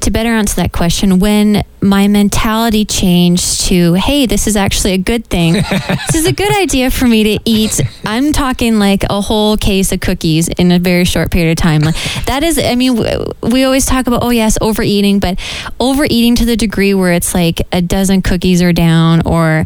to 0.01 0.11
better 0.11 0.29
answer 0.29 0.55
that 0.55 0.71
question, 0.71 1.19
when 1.19 1.63
my 1.81 2.07
mentality 2.07 2.85
changed 2.85 3.43
to, 3.67 3.93
hey, 3.93 4.25
this 4.25 4.47
is 4.47 4.55
actually 4.55 4.93
a 4.93 4.97
good 4.97 5.25
thing. 5.27 5.53
this 6.07 6.15
is 6.15 6.25
a 6.25 6.31
good 6.33 6.55
idea 6.57 6.89
for 6.91 7.05
me 7.07 7.23
to 7.37 7.39
eat. 7.45 7.79
I'm 8.05 8.31
talking 8.33 8.79
like 8.79 9.03
a 9.09 9.21
whole 9.21 9.57
case 9.57 9.91
of 9.91 9.99
cookies 9.99 10.47
in 10.47 10.71
a 10.71 10.79
very 10.79 11.05
short 11.05 11.31
period 11.31 11.51
of 11.51 11.57
time. 11.57 11.81
Like, 11.81 11.95
that 12.25 12.43
is, 12.43 12.57
I 12.59 12.75
mean, 12.75 12.95
w- 12.95 13.25
we 13.43 13.63
always 13.63 13.85
talk 13.85 14.07
about, 14.07 14.23
oh, 14.23 14.29
yes, 14.29 14.57
overeating, 14.61 15.19
but 15.19 15.39
overeating 15.79 16.35
to 16.35 16.45
the 16.45 16.55
degree 16.55 16.93
where 16.93 17.11
it's 17.13 17.33
like 17.33 17.61
a 17.71 17.81
dozen 17.81 18.21
cookies 18.21 18.61
are 18.61 18.73
down 18.73 19.21
or 19.25 19.65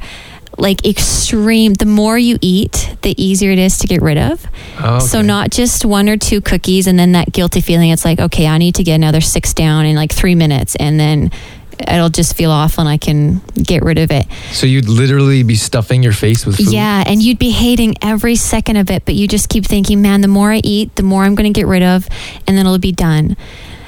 like 0.57 0.85
extreme 0.85 1.73
the 1.75 1.85
more 1.85 2.17
you 2.17 2.37
eat 2.41 2.93
the 3.03 3.15
easier 3.23 3.51
it 3.51 3.57
is 3.57 3.77
to 3.79 3.87
get 3.87 4.01
rid 4.01 4.17
of 4.17 4.45
Oh, 4.79 4.99
so 4.99 5.21
not 5.21 5.49
just 5.49 5.85
one 5.85 6.09
or 6.09 6.17
two 6.17 6.41
cookies 6.41 6.87
and 6.87 6.99
then 6.99 7.13
that 7.13 7.31
guilty 7.31 7.61
feeling 7.61 7.89
it's 7.89 8.03
like 8.03 8.19
okay 8.19 8.47
i 8.47 8.57
need 8.57 8.75
to 8.75 8.83
get 8.83 8.95
another 8.95 9.21
six 9.21 9.53
down 9.53 9.85
in 9.85 9.95
like 9.95 10.11
three 10.11 10.35
minutes 10.35 10.75
and 10.75 10.99
then 10.99 11.31
it'll 11.87 12.09
just 12.09 12.35
feel 12.35 12.51
awful 12.51 12.81
and 12.81 12.89
i 12.89 12.97
can 12.97 13.39
get 13.61 13.83
rid 13.83 13.97
of 13.97 14.11
it 14.11 14.25
So 14.51 14.65
you'd 14.67 14.87
literally 14.89 15.43
be 15.43 15.55
stuffing 15.55 16.03
your 16.03 16.13
face 16.13 16.45
with 16.45 16.57
food. 16.57 16.71
yeah 16.71 17.03
and 17.05 17.21
you'd 17.21 17.39
be 17.39 17.51
hating 17.51 17.95
every 18.01 18.35
second 18.35 18.77
of 18.77 18.89
it 18.89 19.05
but 19.05 19.15
you 19.15 19.27
just 19.27 19.49
keep 19.49 19.65
thinking 19.65 20.01
man 20.01 20.21
the 20.21 20.27
more 20.27 20.51
i 20.51 20.61
eat 20.63 20.95
the 20.95 21.03
more 21.03 21.23
i'm 21.23 21.35
going 21.35 21.51
to 21.51 21.57
get 21.59 21.67
rid 21.67 21.83
of 21.83 22.07
and 22.47 22.57
then 22.57 22.65
it'll 22.65 22.77
be 22.79 22.91
done 22.91 23.35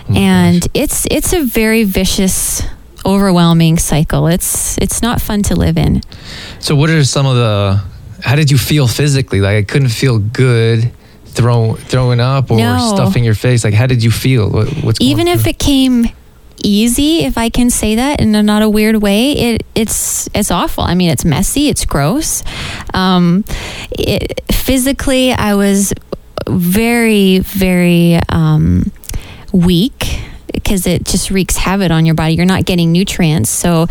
Oh 0.10 0.16
and 0.16 0.68
it's 0.74 1.06
it's 1.10 1.32
a 1.32 1.44
very 1.46 1.86
vicious 1.86 2.62
overwhelming 3.06 3.78
cycle 3.78 4.28
it's 4.28 4.78
it's 4.80 5.02
not 5.02 5.22
fun 5.22 5.44
to 5.44 5.56
live 5.56 5.78
in 5.78 6.02
So 6.60 6.76
what 6.76 6.90
are 6.90 7.04
some 7.04 7.26
of 7.26 7.36
the? 7.36 7.82
How 8.22 8.36
did 8.36 8.50
you 8.52 8.58
feel 8.58 8.88
physically? 8.88 9.42
Like 9.42 9.56
I 9.58 9.64
couldn't 9.64 9.90
feel 9.90 10.18
good, 10.20 10.92
throw 11.26 11.76
throwing 11.76 12.22
up 12.22 12.52
or 12.52 12.58
No. 12.58 12.94
stuffing 12.96 13.24
your 13.26 13.36
face. 13.36 13.64
Like 13.66 13.74
how 13.74 13.86
did 13.88 14.02
you 14.04 14.12
feel? 14.12 14.50
What, 14.50 14.68
what's 14.84 15.00
going 15.00 15.12
even 15.12 15.28
if 15.28 15.42
through? 15.42 15.50
it 15.52 15.60
came 15.60 16.08
easy 16.64 17.20
if 17.26 17.38
i 17.38 17.50
can 17.50 17.70
say 17.70 17.96
that 17.96 18.20
in 18.20 18.34
a 18.36 18.42
not 18.42 18.62
a 18.62 18.70
weird 18.70 19.02
way. 19.02 19.32
It 19.34 19.66
it's 19.76 20.28
it's 20.34 20.52
awful. 20.52 20.84
I 20.84 20.96
mean 20.96 21.10
it's 21.10 21.26
messy 21.26 21.70
it's 21.70 21.86
gross. 21.86 22.44
Um 22.94 23.44
it, 23.92 24.42
physically 24.52 25.34
i 25.34 25.56
was 25.56 25.94
very 26.48 27.40
very 27.40 28.20
um 28.30 28.92
weak 29.52 30.23
because 30.64 30.88
it 30.88 31.04
just 31.04 31.30
wreaks 31.30 31.58
havoc 31.58 31.92
on 31.92 32.06
your 32.06 32.16
body. 32.16 32.36
You're 32.36 32.46
not 32.46 32.66
getting 32.66 32.92
nutrients. 32.92 33.50
So 33.50 33.88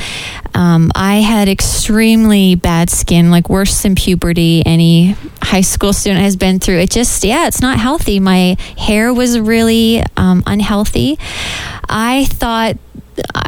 um, 0.55 0.91
I 0.95 1.17
had 1.17 1.49
extremely 1.49 2.55
bad 2.55 2.89
skin, 2.91 3.31
like 3.31 3.49
worse 3.51 3.83
than 3.83 3.95
puberty 3.95 4.63
any 4.65 5.17
high 5.43 5.61
school 5.61 5.93
student 5.93 6.23
has 6.23 6.37
been 6.37 6.59
through. 6.59 6.79
It 6.79 6.91
just, 6.91 7.23
yeah, 7.25 7.47
it's 7.47 7.61
not 7.61 7.79
healthy. 7.79 8.19
My 8.21 8.57
hair 8.79 9.13
was 9.13 9.39
really 9.39 10.03
um, 10.17 10.43
unhealthy. 10.47 11.19
I 11.89 12.25
thought. 12.25 12.79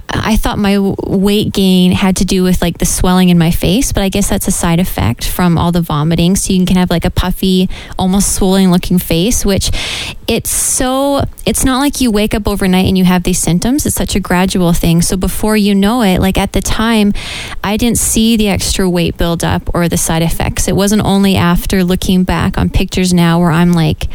I- 0.08 0.36
thought 0.36 0.58
my 0.58 0.78
weight 0.78 1.54
gain 1.54 1.92
had 1.92 2.16
to 2.16 2.26
do 2.26 2.42
with 2.42 2.60
like 2.60 2.76
the 2.76 2.84
swelling 2.84 3.30
in 3.30 3.38
my 3.38 3.50
face, 3.50 3.92
but 3.92 4.02
I 4.02 4.10
guess 4.10 4.28
that's 4.28 4.46
a 4.46 4.50
side 4.50 4.78
effect 4.78 5.26
from 5.26 5.56
all 5.56 5.72
the 5.72 5.80
vomiting. 5.80 6.36
So 6.36 6.52
you 6.52 6.66
can 6.66 6.76
have 6.76 6.90
like 6.90 7.06
a 7.06 7.10
puffy, 7.10 7.70
almost 7.98 8.34
swollen 8.34 8.70
looking 8.70 8.98
face, 8.98 9.42
which 9.42 9.70
it's 10.28 10.50
so, 10.50 11.22
it's 11.46 11.64
not 11.64 11.78
like 11.78 12.02
you 12.02 12.10
wake 12.10 12.34
up 12.34 12.46
overnight 12.46 12.86
and 12.86 12.98
you 12.98 13.04
have 13.04 13.22
these 13.22 13.38
symptoms. 13.38 13.86
It's 13.86 13.96
such 13.96 14.14
a 14.14 14.20
gradual 14.20 14.74
thing. 14.74 15.00
So 15.00 15.16
before 15.16 15.56
you 15.56 15.74
know 15.74 16.02
it, 16.02 16.20
like 16.20 16.36
at 16.36 16.52
the 16.52 16.60
time, 16.60 17.14
I 17.62 17.78
didn't 17.78 17.98
see 17.98 18.36
the 18.36 18.48
extra 18.48 18.88
weight 18.88 19.16
build 19.16 19.42
up 19.42 19.74
or 19.74 19.88
the 19.88 19.96
side 19.96 20.22
effects. 20.22 20.68
It 20.68 20.76
wasn't 20.76 21.04
only 21.04 21.36
after 21.36 21.82
looking 21.82 22.22
back 22.22 22.58
on 22.58 22.68
pictures 22.68 23.14
now 23.14 23.40
where 23.40 23.50
I'm 23.50 23.72
like, 23.72 24.08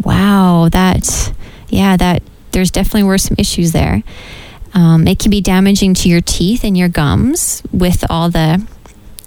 wow, 0.00 0.68
that, 0.70 1.34
yeah, 1.68 1.96
that 1.96 2.22
there's 2.52 2.70
definitely 2.70 3.04
were 3.04 3.18
some 3.18 3.34
issues 3.36 3.72
there. 3.72 4.04
Um, 4.74 5.06
it 5.06 5.18
can 5.18 5.30
be 5.30 5.40
damaging 5.40 5.94
to 5.94 6.08
your 6.08 6.20
teeth 6.20 6.64
and 6.64 6.76
your 6.76 6.88
gums 6.88 7.62
with 7.72 8.04
all 8.08 8.30
the 8.30 8.66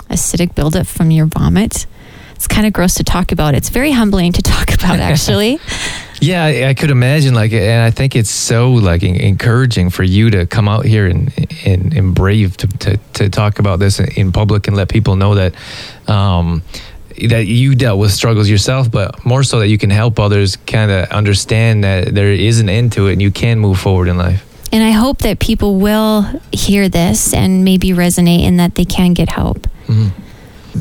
acidic 0.09 0.55
buildup 0.55 0.87
from 0.87 1.11
your 1.11 1.25
vomit. 1.25 1.85
It's 2.35 2.47
kind 2.47 2.67
of 2.67 2.73
gross 2.73 2.95
to 2.95 3.03
talk 3.03 3.31
about. 3.31 3.55
It's 3.55 3.69
very 3.69 3.91
humbling 3.91 4.33
to 4.33 4.41
talk 4.53 4.73
about, 4.73 4.99
actually. 4.99 5.59
Yeah, 6.21 6.45
I, 6.45 6.69
I 6.69 6.73
could 6.73 6.91
imagine. 6.91 7.35
Like, 7.35 7.51
and 7.51 7.81
I 7.81 7.91
think 7.91 8.15
it's 8.15 8.29
so 8.29 8.71
like 8.71 9.03
en- 9.03 9.15
encouraging 9.17 9.89
for 9.89 10.03
you 10.03 10.29
to 10.31 10.45
come 10.45 10.69
out 10.69 10.85
here 10.85 11.05
and 11.07 11.31
and, 11.65 11.93
and 11.93 12.15
brave 12.15 12.55
to, 12.57 12.67
to 12.67 12.97
to 13.15 13.29
talk 13.29 13.59
about 13.59 13.79
this 13.79 13.99
in 13.99 14.31
public 14.31 14.67
and 14.67 14.77
let 14.77 14.87
people 14.89 15.17
know 15.17 15.35
that. 15.35 15.53
Um, 16.07 16.63
that 17.29 17.45
you 17.47 17.75
dealt 17.75 17.99
with 17.99 18.11
struggles 18.11 18.49
yourself, 18.49 18.91
but 18.91 19.25
more 19.25 19.43
so 19.43 19.59
that 19.59 19.67
you 19.67 19.77
can 19.77 19.89
help 19.89 20.19
others 20.19 20.55
kind 20.55 20.91
of 20.91 21.07
understand 21.09 21.83
that 21.83 22.13
there 22.13 22.31
is 22.31 22.59
an 22.59 22.67
end 22.67 22.91
to 22.93 23.07
it 23.07 23.13
and 23.13 23.21
you 23.21 23.31
can 23.31 23.59
move 23.59 23.79
forward 23.79 24.07
in 24.07 24.17
life. 24.17 24.44
And 24.75 24.83
I 24.83 24.91
hope 24.91 25.19
that 25.19 25.39
people 25.39 25.77
will 25.79 26.23
hear 26.51 26.89
this 26.89 27.33
and 27.33 27.63
maybe 27.63 27.91
resonate 27.91 28.43
in 28.43 28.57
that 28.57 28.75
they 28.75 28.83
can 28.83 29.13
get 29.13 29.29
help. 29.29 29.67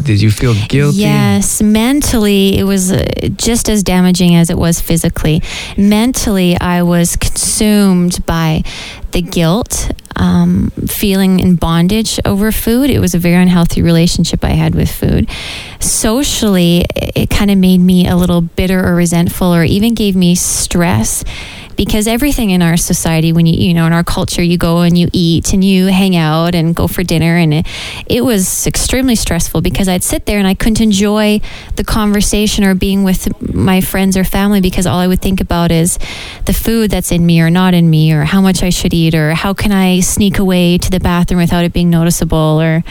Did 0.02 0.20
you 0.20 0.32
feel 0.32 0.54
guilty? 0.68 0.98
Yes, 0.98 1.62
mentally, 1.62 2.58
it 2.58 2.64
was 2.64 2.90
uh, 2.90 3.04
just 3.36 3.68
as 3.68 3.84
damaging 3.84 4.34
as 4.34 4.50
it 4.50 4.58
was 4.58 4.80
physically. 4.80 5.42
Mentally, 5.78 6.58
I 6.58 6.82
was 6.82 7.14
consumed 7.14 8.26
by 8.26 8.64
the 9.12 9.22
guilt, 9.22 9.92
um, 10.16 10.72
feeling 10.88 11.38
in 11.38 11.54
bondage 11.54 12.18
over 12.24 12.50
food. 12.50 12.90
It 12.90 12.98
was 12.98 13.14
a 13.14 13.18
very 13.18 13.40
unhealthy 13.40 13.80
relationship 13.82 14.42
I 14.42 14.50
had 14.50 14.74
with 14.74 14.90
food. 14.90 15.30
Socially, 15.78 16.84
it, 16.96 17.12
it 17.14 17.30
kind 17.30 17.52
of 17.52 17.58
made 17.58 17.78
me 17.78 18.08
a 18.08 18.16
little 18.16 18.40
bitter 18.40 18.84
or 18.84 18.96
resentful, 18.96 19.54
or 19.54 19.62
even 19.62 19.94
gave 19.94 20.16
me 20.16 20.34
stress 20.34 21.22
because 21.76 22.06
everything 22.06 22.50
in 22.50 22.62
our 22.62 22.76
society 22.76 23.32
when 23.32 23.46
you 23.46 23.54
you 23.54 23.74
know 23.74 23.86
in 23.86 23.92
our 23.92 24.04
culture 24.04 24.42
you 24.42 24.58
go 24.58 24.80
and 24.80 24.96
you 24.96 25.08
eat 25.12 25.52
and 25.52 25.64
you 25.64 25.86
hang 25.86 26.16
out 26.16 26.54
and 26.54 26.74
go 26.74 26.86
for 26.86 27.02
dinner 27.02 27.36
and 27.36 27.54
it, 27.54 27.66
it 28.06 28.24
was 28.24 28.66
extremely 28.66 29.14
stressful 29.14 29.60
because 29.60 29.88
I'd 29.88 30.02
sit 30.02 30.26
there 30.26 30.38
and 30.38 30.46
I 30.46 30.54
couldn't 30.54 30.80
enjoy 30.80 31.40
the 31.76 31.84
conversation 31.84 32.64
or 32.64 32.74
being 32.74 33.04
with 33.04 33.28
my 33.54 33.80
friends 33.80 34.16
or 34.16 34.24
family 34.24 34.60
because 34.60 34.86
all 34.86 34.98
I 34.98 35.06
would 35.06 35.20
think 35.20 35.40
about 35.40 35.70
is 35.70 35.98
the 36.46 36.52
food 36.52 36.90
that's 36.90 37.12
in 37.12 37.24
me 37.24 37.40
or 37.40 37.50
not 37.50 37.74
in 37.74 37.88
me 37.88 38.12
or 38.12 38.24
how 38.24 38.40
much 38.40 38.62
I 38.62 38.70
should 38.70 38.94
eat 38.94 39.14
or 39.14 39.34
how 39.34 39.54
can 39.54 39.72
I 39.72 40.00
sneak 40.00 40.38
away 40.38 40.78
to 40.78 40.90
the 40.90 41.00
bathroom 41.00 41.40
without 41.40 41.64
it 41.64 41.72
being 41.72 41.90
noticeable 41.90 42.60
or 42.60 42.84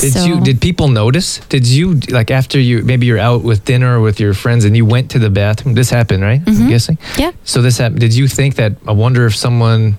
Did 0.00 0.12
so- 0.12 0.24
you 0.24 0.40
did 0.40 0.60
people 0.60 0.88
notice? 0.88 1.38
Did 1.48 1.66
you 1.66 1.94
like 2.10 2.30
after 2.30 2.58
you 2.60 2.82
maybe 2.82 3.06
you're 3.06 3.18
out 3.18 3.42
with 3.42 3.64
dinner 3.64 3.98
or 3.98 4.00
with 4.00 4.20
your 4.20 4.34
friends 4.34 4.64
and 4.64 4.76
you 4.76 4.84
went 4.84 5.10
to 5.12 5.18
the 5.18 5.30
bathroom? 5.30 5.74
This 5.74 5.90
happened, 5.90 6.22
right? 6.22 6.40
I'm 6.46 6.68
guessing. 6.68 6.96
Mm-hmm. 6.96 7.20
Yeah. 7.20 7.32
So 7.44 7.62
this 7.62 7.78
happened. 7.78 8.00
Did 8.00 8.14
you 8.14 8.28
think 8.28 8.56
that? 8.56 8.72
I 8.86 8.92
wonder 8.92 9.26
if 9.26 9.36
someone. 9.36 9.98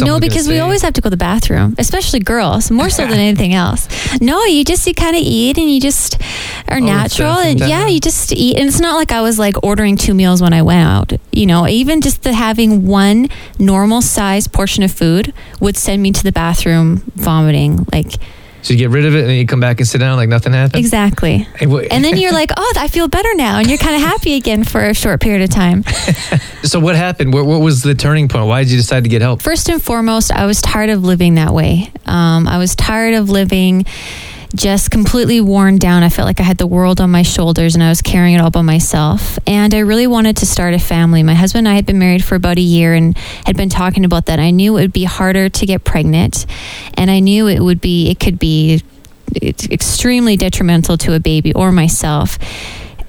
No, 0.00 0.18
because 0.18 0.48
we 0.48 0.58
always 0.58 0.82
have 0.82 0.94
to 0.94 1.00
go 1.00 1.06
to 1.06 1.10
the 1.10 1.16
bathroom, 1.16 1.76
especially 1.78 2.18
girls, 2.18 2.68
more 2.68 2.90
so 2.90 3.06
than 3.06 3.20
anything 3.28 3.54
else. 3.54 3.86
No, 4.20 4.44
you 4.44 4.64
just 4.64 4.84
you 4.88 4.92
kind 4.94 5.14
of 5.14 5.22
eat 5.22 5.56
and 5.56 5.70
you 5.70 5.80
just 5.80 6.20
are 6.66 6.78
Oh, 6.78 6.80
natural, 6.80 7.38
and 7.38 7.60
yeah, 7.60 7.86
you 7.86 8.00
just 8.00 8.32
eat. 8.32 8.56
And 8.56 8.66
it's 8.66 8.80
not 8.80 8.96
like 8.96 9.12
I 9.12 9.20
was 9.20 9.38
like 9.38 9.62
ordering 9.62 9.96
two 9.96 10.14
meals 10.14 10.42
when 10.42 10.52
I 10.52 10.62
went 10.62 10.80
out. 10.84 11.12
You 11.30 11.46
know, 11.46 11.68
even 11.68 12.00
just 12.00 12.24
the 12.24 12.32
having 12.32 12.88
one 12.88 13.28
normal 13.60 14.02
size 14.02 14.48
portion 14.48 14.82
of 14.82 14.90
food 14.90 15.32
would 15.60 15.76
send 15.76 16.02
me 16.02 16.10
to 16.10 16.24
the 16.24 16.32
bathroom 16.32 17.04
vomiting. 17.14 17.86
Like 17.92 18.14
So 18.62 18.72
you 18.74 18.78
get 18.78 18.90
rid 18.90 19.04
of 19.04 19.14
it 19.14 19.20
and 19.20 19.28
then 19.28 19.36
you 19.36 19.46
come 19.46 19.60
back 19.60 19.78
and 19.78 19.88
sit 19.88 19.98
down 19.98 20.16
like 20.16 20.28
nothing 20.28 20.52
happened. 20.52 20.80
exactly. 20.84 21.46
And 21.60 22.04
then 22.04 22.16
you're 22.18 22.32
like, 22.42 22.50
oh, 22.56 22.72
I 22.76 22.88
feel 22.88 23.08
better 23.08 23.32
now, 23.34 23.58
and 23.58 23.68
you're 23.68 23.78
kind 23.78 23.94
of 23.94 24.02
happy 24.02 24.34
again 24.34 24.64
for 24.64 24.84
a 24.84 24.94
short 24.94 25.20
period 25.20 25.42
of 25.42 25.50
time. 25.50 25.84
so 26.64 26.80
what 26.80 26.96
happened? 26.96 27.32
What, 27.32 27.46
what 27.46 27.60
was 27.60 27.82
the 27.82 27.94
turning 27.94 28.28
point? 28.28 28.46
Why 28.46 28.62
did 28.64 28.70
you 28.72 28.78
decide 28.78 29.04
to 29.04 29.10
get 29.10 29.22
help? 29.22 29.42
First 29.42 29.68
and 29.68 29.82
foremost, 29.82 30.32
I 30.32 30.46
was 30.46 30.60
tired 30.60 30.90
of 30.90 31.04
living 31.04 31.34
that 31.34 31.54
way. 31.54 31.92
Um, 32.06 32.48
I 32.48 32.58
was 32.58 32.74
tired 32.74 33.14
of 33.14 33.30
living 33.30 33.86
just 34.54 34.90
completely 34.90 35.40
worn 35.40 35.76
down. 35.76 36.02
I 36.02 36.08
felt 36.08 36.26
like 36.26 36.40
I 36.40 36.44
had 36.44 36.58
the 36.58 36.66
world 36.66 37.00
on 37.00 37.10
my 37.10 37.22
shoulders 37.22 37.74
and 37.74 37.82
I 37.82 37.88
was 37.88 38.00
carrying 38.00 38.34
it 38.34 38.40
all 38.40 38.50
by 38.50 38.62
myself. 38.62 39.38
And 39.46 39.74
I 39.74 39.80
really 39.80 40.06
wanted 40.06 40.38
to 40.38 40.46
start 40.46 40.74
a 40.74 40.78
family. 40.78 41.22
My 41.22 41.34
husband 41.34 41.66
and 41.66 41.72
I 41.72 41.76
had 41.76 41.86
been 41.86 41.98
married 41.98 42.24
for 42.24 42.34
about 42.34 42.58
a 42.58 42.62
year 42.62 42.94
and 42.94 43.16
had 43.44 43.56
been 43.56 43.68
talking 43.68 44.04
about 44.04 44.26
that. 44.26 44.38
I 44.38 44.50
knew 44.50 44.76
it 44.76 44.82
would 44.82 44.92
be 44.92 45.04
harder 45.04 45.48
to 45.48 45.66
get 45.66 45.84
pregnant, 45.84 46.46
and 46.94 47.10
I 47.10 47.20
knew 47.20 47.46
it 47.46 47.60
would 47.60 47.80
be, 47.80 48.10
it 48.10 48.18
could 48.20 48.38
be 48.38 48.82
extremely 49.42 50.36
detrimental 50.36 50.96
to 50.96 51.14
a 51.14 51.20
baby 51.20 51.52
or 51.52 51.70
myself 51.70 52.38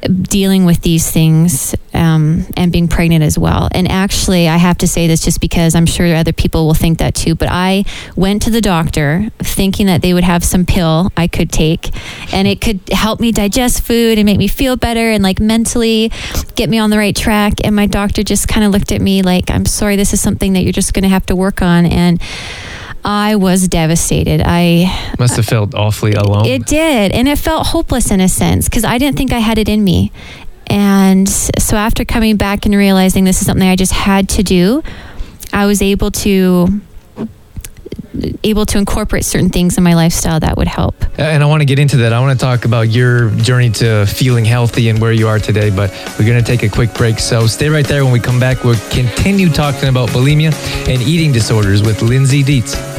dealing 0.01 0.65
with 0.65 0.81
these 0.81 1.09
things 1.09 1.75
um, 1.93 2.45
and 2.55 2.71
being 2.71 2.87
pregnant 2.87 3.23
as 3.23 3.37
well. 3.37 3.67
And 3.71 3.89
actually, 3.89 4.47
I 4.47 4.57
have 4.57 4.77
to 4.79 4.87
say 4.87 5.07
this 5.07 5.21
just 5.21 5.41
because 5.41 5.75
I'm 5.75 5.85
sure 5.85 6.13
other 6.15 6.33
people 6.33 6.65
will 6.65 6.73
think 6.73 6.99
that 6.99 7.15
too. 7.15 7.35
But 7.35 7.49
I 7.51 7.85
went 8.15 8.43
to 8.43 8.49
the 8.49 8.61
doctor 8.61 9.29
thinking 9.39 9.87
that 9.87 10.01
they 10.01 10.13
would 10.13 10.23
have 10.23 10.43
some 10.43 10.65
pill 10.65 11.11
I 11.17 11.27
could 11.27 11.51
take 11.51 11.89
and 12.33 12.47
it 12.47 12.61
could 12.61 12.79
help 12.91 13.19
me 13.19 13.31
digest 13.31 13.83
food 13.83 14.17
and 14.17 14.25
make 14.25 14.37
me 14.37 14.47
feel 14.47 14.75
better 14.75 15.09
and 15.11 15.23
like 15.23 15.39
mentally 15.39 16.11
get 16.55 16.69
me 16.69 16.79
on 16.79 16.89
the 16.89 16.97
right 16.97 17.15
track. 17.15 17.53
And 17.63 17.75
my 17.75 17.85
doctor 17.85 18.23
just 18.23 18.47
kind 18.47 18.65
of 18.65 18.71
looked 18.71 18.91
at 18.91 19.01
me 19.01 19.21
like, 19.21 19.49
I'm 19.49 19.65
sorry, 19.65 19.95
this 19.95 20.13
is 20.13 20.21
something 20.21 20.53
that 20.53 20.63
you're 20.63 20.73
just 20.73 20.93
going 20.93 21.03
to 21.03 21.09
have 21.09 21.25
to 21.27 21.35
work 21.35 21.61
on. 21.61 21.85
And 21.85 22.21
I 23.03 23.35
was 23.35 23.67
devastated. 23.67 24.41
I 24.45 25.13
Must 25.17 25.35
have 25.37 25.45
felt 25.45 25.73
awfully 25.73 26.13
alone. 26.13 26.45
it 26.45 26.65
did. 26.65 27.11
And 27.11 27.27
it 27.27 27.37
felt 27.37 27.67
hopeless 27.67 28.11
in 28.11 28.19
a 28.19 28.27
sense 28.29 28.67
because 28.67 28.83
I 28.83 28.97
didn't 28.97 29.17
think 29.17 29.31
I 29.31 29.39
had 29.39 29.57
it 29.57 29.69
in 29.69 29.83
me. 29.83 30.11
And 30.67 31.27
so 31.27 31.77
after 31.77 32.05
coming 32.05 32.35
back 32.37 32.65
and 32.65 32.75
realizing 32.75 33.23
this 33.23 33.39
is 33.41 33.47
something 33.47 33.67
I 33.67 33.75
just 33.75 33.93
had 33.93 34.29
to 34.29 34.43
do, 34.43 34.83
I 35.51 35.65
was 35.65 35.81
able 35.81 36.11
to 36.11 36.81
able 38.43 38.65
to 38.65 38.77
incorporate 38.77 39.25
certain 39.25 39.49
things 39.49 39.77
in 39.77 39.83
my 39.83 39.93
lifestyle 39.93 40.39
that 40.39 40.57
would 40.57 40.67
help. 40.67 40.95
Uh, 41.17 41.23
and 41.23 41.43
I 41.43 41.45
want 41.45 41.61
to 41.61 41.65
get 41.65 41.79
into 41.79 41.97
that. 41.97 42.13
I 42.13 42.19
want 42.19 42.37
to 42.37 42.43
talk 42.43 42.65
about 42.65 42.89
your 42.89 43.29
journey 43.31 43.69
to 43.71 44.05
feeling 44.05 44.45
healthy 44.45 44.89
and 44.89 44.99
where 45.01 45.11
you 45.11 45.27
are 45.27 45.39
today, 45.39 45.69
but 45.69 45.91
we're 46.17 46.25
going 46.25 46.43
to 46.43 46.45
take 46.45 46.63
a 46.63 46.69
quick 46.69 46.93
break. 46.93 47.19
So 47.19 47.47
stay 47.47 47.69
right 47.69 47.85
there. 47.85 48.03
When 48.03 48.13
we 48.13 48.19
come 48.19 48.39
back, 48.39 48.63
we'll 48.63 48.79
continue 48.89 49.49
talking 49.49 49.89
about 49.89 50.09
bulimia 50.09 50.53
and 50.87 51.01
eating 51.01 51.31
disorders 51.31 51.81
with 51.81 52.01
Lindsay 52.01 52.43
Dietz. 52.43 52.98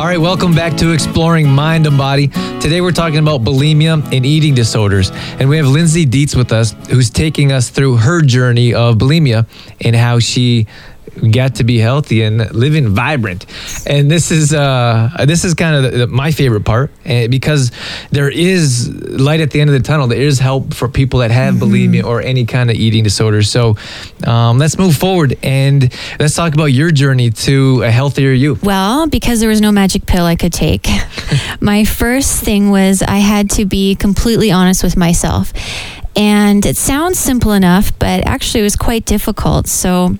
All 0.00 0.06
right, 0.06 0.16
welcome 0.16 0.54
back 0.54 0.78
to 0.78 0.92
Exploring 0.92 1.46
Mind 1.46 1.86
and 1.86 1.98
Body. 1.98 2.28
Today 2.28 2.80
we're 2.80 2.90
talking 2.90 3.18
about 3.18 3.44
bulimia 3.44 4.02
and 4.10 4.24
eating 4.24 4.54
disorders. 4.54 5.10
And 5.12 5.46
we 5.46 5.58
have 5.58 5.66
Lindsay 5.66 6.06
Dietz 6.06 6.34
with 6.34 6.52
us, 6.52 6.74
who's 6.88 7.10
taking 7.10 7.52
us 7.52 7.68
through 7.68 7.96
her 7.96 8.22
journey 8.22 8.72
of 8.72 8.94
bulimia 8.94 9.46
and 9.82 9.94
how 9.94 10.18
she 10.18 10.66
got 11.30 11.56
to 11.56 11.64
be 11.64 11.78
healthy 11.78 12.22
and 12.22 12.52
living 12.54 12.88
vibrant. 12.88 13.46
And 13.86 14.10
this 14.10 14.30
is 14.30 14.52
uh, 14.52 15.10
this 15.24 15.44
is 15.44 15.54
kind 15.54 15.76
of 15.76 15.92
the, 15.92 15.98
the, 15.98 16.06
my 16.06 16.30
favorite 16.30 16.64
part 16.64 16.90
uh, 17.06 17.28
because 17.28 17.72
there 18.10 18.28
is 18.28 18.88
light 18.88 19.40
at 19.40 19.50
the 19.50 19.60
end 19.60 19.70
of 19.70 19.74
the 19.74 19.86
tunnel. 19.86 20.06
There 20.06 20.20
is 20.20 20.38
help 20.38 20.74
for 20.74 20.88
people 20.88 21.20
that 21.20 21.30
have 21.30 21.54
mm-hmm. 21.54 21.72
bulimia 21.72 22.04
or 22.04 22.20
any 22.22 22.44
kind 22.46 22.70
of 22.70 22.76
eating 22.76 23.04
disorder. 23.04 23.42
So 23.42 23.76
um, 24.26 24.58
let's 24.58 24.78
move 24.78 24.96
forward 24.96 25.36
and 25.42 25.92
let's 26.18 26.34
talk 26.34 26.54
about 26.54 26.66
your 26.66 26.90
journey 26.90 27.30
to 27.30 27.82
a 27.82 27.90
healthier 27.90 28.32
you. 28.32 28.58
Well, 28.62 29.08
because 29.08 29.40
there 29.40 29.48
was 29.48 29.60
no 29.60 29.72
magic 29.72 30.06
pill 30.06 30.24
I 30.24 30.36
could 30.36 30.52
take, 30.52 30.88
my 31.60 31.84
first 31.84 32.42
thing 32.42 32.70
was 32.70 33.02
I 33.02 33.18
had 33.18 33.50
to 33.50 33.64
be 33.64 33.94
completely 33.94 34.50
honest 34.50 34.82
with 34.82 34.96
myself. 34.96 35.52
And 36.16 36.66
it 36.66 36.76
sounds 36.76 37.18
simple 37.18 37.52
enough, 37.52 37.96
but 37.98 38.26
actually 38.26 38.60
it 38.60 38.64
was 38.64 38.76
quite 38.76 39.04
difficult. 39.04 39.68
So 39.68 40.16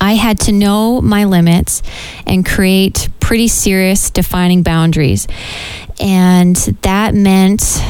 I 0.00 0.14
had 0.14 0.40
to 0.40 0.52
know 0.52 1.00
my 1.00 1.24
limits 1.24 1.82
and 2.26 2.44
create 2.44 3.08
pretty 3.20 3.48
serious 3.48 4.10
defining 4.10 4.62
boundaries. 4.62 5.26
And 5.98 6.56
that 6.82 7.14
meant 7.14 7.82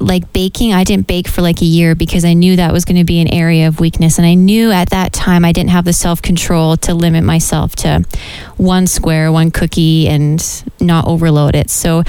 like 0.00 0.32
baking, 0.32 0.72
I 0.72 0.84
didn't 0.84 1.06
bake 1.06 1.28
for 1.28 1.42
like 1.42 1.60
a 1.60 1.66
year 1.66 1.94
because 1.94 2.24
I 2.24 2.32
knew 2.32 2.56
that 2.56 2.72
was 2.72 2.86
going 2.86 2.96
to 2.96 3.04
be 3.04 3.20
an 3.20 3.32
area 3.32 3.68
of 3.68 3.80
weakness. 3.80 4.16
And 4.16 4.26
I 4.26 4.34
knew 4.34 4.70
at 4.70 4.90
that 4.90 5.12
time 5.12 5.44
I 5.44 5.52
didn't 5.52 5.70
have 5.70 5.84
the 5.84 5.92
self 5.92 6.22
control 6.22 6.78
to 6.78 6.94
limit 6.94 7.22
myself 7.22 7.76
to 7.76 8.04
one 8.56 8.86
square, 8.86 9.30
one 9.30 9.50
cookie, 9.50 10.08
and 10.08 10.42
not 10.80 11.06
overload 11.06 11.54
it. 11.54 11.68
So 11.68 12.02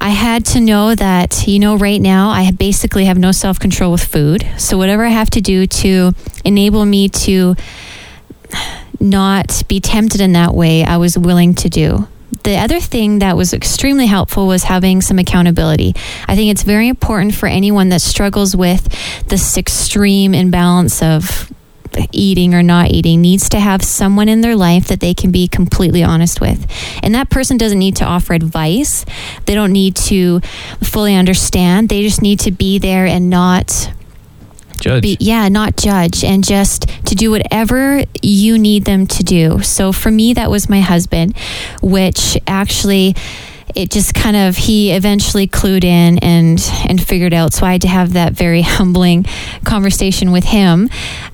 I 0.00 0.10
had 0.10 0.44
to 0.46 0.60
know 0.60 0.94
that, 0.94 1.48
you 1.48 1.58
know, 1.58 1.76
right 1.76 2.00
now 2.00 2.28
I 2.28 2.50
basically 2.50 3.06
have 3.06 3.18
no 3.18 3.32
self 3.32 3.58
control 3.58 3.92
with 3.92 4.04
food. 4.04 4.46
So 4.58 4.76
whatever 4.76 5.04
I 5.04 5.10
have 5.10 5.30
to 5.30 5.40
do 5.40 5.66
to 5.66 6.12
enable 6.44 6.84
me 6.84 7.08
to 7.08 7.56
not 9.00 9.62
be 9.68 9.80
tempted 9.80 10.20
in 10.20 10.32
that 10.32 10.54
way, 10.54 10.84
I 10.84 10.96
was 10.96 11.18
willing 11.18 11.54
to 11.56 11.68
do. 11.68 12.08
The 12.44 12.56
other 12.56 12.80
thing 12.80 13.18
that 13.18 13.36
was 13.36 13.52
extremely 13.52 14.06
helpful 14.06 14.46
was 14.46 14.64
having 14.64 15.00
some 15.00 15.18
accountability. 15.18 15.94
I 16.26 16.34
think 16.34 16.50
it's 16.50 16.62
very 16.62 16.88
important 16.88 17.34
for 17.34 17.46
anyone 17.46 17.90
that 17.90 18.00
struggles 18.00 18.56
with 18.56 18.88
this 19.28 19.56
extreme 19.58 20.34
imbalance 20.34 21.02
of 21.02 21.52
eating 22.10 22.54
or 22.54 22.62
not 22.62 22.90
eating 22.90 23.20
needs 23.20 23.50
to 23.50 23.60
have 23.60 23.82
someone 23.82 24.28
in 24.28 24.40
their 24.40 24.56
life 24.56 24.88
that 24.88 25.00
they 25.00 25.12
can 25.12 25.30
be 25.30 25.46
completely 25.46 26.02
honest 26.02 26.40
with. 26.40 26.66
And 27.02 27.14
that 27.14 27.30
person 27.30 27.58
doesn't 27.58 27.78
need 27.78 27.96
to 27.96 28.04
offer 28.04 28.32
advice. 28.32 29.04
They 29.44 29.54
don't 29.54 29.72
need 29.72 29.96
to 29.96 30.40
fully 30.82 31.14
understand. 31.14 31.90
They 31.90 32.02
just 32.02 32.22
need 32.22 32.40
to 32.40 32.50
be 32.50 32.78
there 32.78 33.06
and 33.06 33.28
not 33.28 33.92
judge. 34.82 35.02
Be, 35.02 35.16
yeah, 35.20 35.48
not 35.48 35.76
judge 35.76 36.24
and 36.24 36.44
just 36.44 36.88
to 37.06 37.14
do 37.14 37.30
whatever 37.30 38.04
you 38.20 38.58
need 38.58 38.84
them 38.84 39.06
to 39.06 39.22
do. 39.22 39.62
So 39.62 39.92
for 39.92 40.10
me, 40.10 40.34
that 40.34 40.50
was 40.50 40.68
my 40.68 40.80
husband, 40.80 41.36
which 41.80 42.36
actually 42.46 43.14
it 43.74 43.90
just 43.90 44.14
kind 44.14 44.36
of 44.36 44.56
he 44.56 44.92
eventually 44.92 45.46
clued 45.46 45.84
in 45.84 46.18
and 46.18 46.60
and 46.86 47.02
figured 47.02 47.32
out 47.32 47.54
so 47.54 47.64
i 47.64 47.72
had 47.72 47.80
to 47.80 47.88
have 47.88 48.12
that 48.12 48.34
very 48.34 48.60
humbling 48.76 49.24
conversation 49.64 50.30
with 50.30 50.44
him 50.44 50.90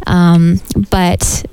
um, 0.07 0.61
but 0.91 1.45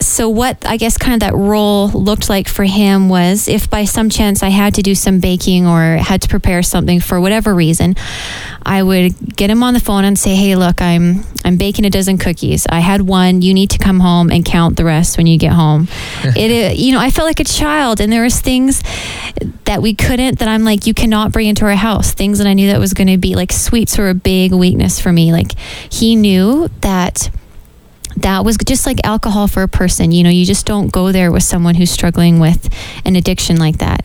so 0.00 0.28
what 0.28 0.64
I 0.66 0.76
guess 0.76 0.96
kind 0.96 1.14
of 1.14 1.20
that 1.20 1.34
role 1.34 1.88
looked 1.88 2.28
like 2.28 2.48
for 2.48 2.64
him 2.64 3.08
was 3.08 3.48
if 3.48 3.68
by 3.68 3.84
some 3.84 4.08
chance 4.08 4.42
I 4.42 4.48
had 4.48 4.74
to 4.74 4.82
do 4.82 4.94
some 4.94 5.20
baking 5.20 5.66
or 5.66 5.96
had 5.96 6.22
to 6.22 6.28
prepare 6.28 6.62
something 6.62 7.00
for 7.00 7.20
whatever 7.20 7.54
reason, 7.54 7.96
I 8.62 8.82
would 8.82 9.36
get 9.36 9.50
him 9.50 9.62
on 9.62 9.74
the 9.74 9.80
phone 9.80 10.04
and 10.04 10.18
say, 10.18 10.34
"Hey, 10.34 10.56
look, 10.56 10.80
I'm 10.80 11.24
I'm 11.44 11.56
baking 11.56 11.84
a 11.84 11.90
dozen 11.90 12.18
cookies. 12.18 12.66
I 12.68 12.80
had 12.80 13.02
one. 13.02 13.42
You 13.42 13.54
need 13.54 13.70
to 13.70 13.78
come 13.78 14.00
home 14.00 14.30
and 14.30 14.44
count 14.44 14.76
the 14.76 14.84
rest 14.84 15.18
when 15.18 15.26
you 15.26 15.38
get 15.38 15.52
home." 15.52 15.88
it, 16.24 16.76
you 16.76 16.92
know, 16.92 17.00
I 17.00 17.10
felt 17.10 17.26
like 17.26 17.40
a 17.40 17.44
child, 17.44 18.00
and 18.00 18.12
there 18.12 18.22
was 18.22 18.40
things 18.40 18.82
that 19.64 19.82
we 19.82 19.94
couldn't 19.94 20.38
that 20.38 20.48
I'm 20.48 20.64
like, 20.64 20.86
you 20.86 20.94
cannot 20.94 21.32
bring 21.32 21.48
into 21.48 21.64
our 21.64 21.74
house. 21.74 22.12
Things 22.12 22.38
that 22.38 22.46
I 22.46 22.54
knew 22.54 22.68
that 22.68 22.78
was 22.78 22.94
going 22.94 23.08
to 23.08 23.18
be 23.18 23.34
like 23.34 23.52
sweets 23.52 23.98
were 23.98 24.10
a 24.10 24.14
big 24.14 24.52
weakness 24.52 25.00
for 25.00 25.12
me. 25.12 25.32
Like 25.32 25.52
he 25.90 26.16
knew 26.16 26.68
that 26.80 27.30
that 28.16 28.44
was 28.44 28.56
just 28.56 28.86
like 28.86 28.98
alcohol 29.04 29.48
for 29.48 29.62
a 29.62 29.68
person. 29.68 30.12
You 30.12 30.22
know, 30.24 30.30
you 30.30 30.44
just 30.44 30.66
don't 30.66 30.90
go 30.92 31.12
there 31.12 31.32
with 31.32 31.42
someone 31.42 31.74
who's 31.74 31.90
struggling 31.90 32.38
with 32.38 32.68
an 33.04 33.16
addiction 33.16 33.56
like 33.56 33.78
that. 33.78 34.04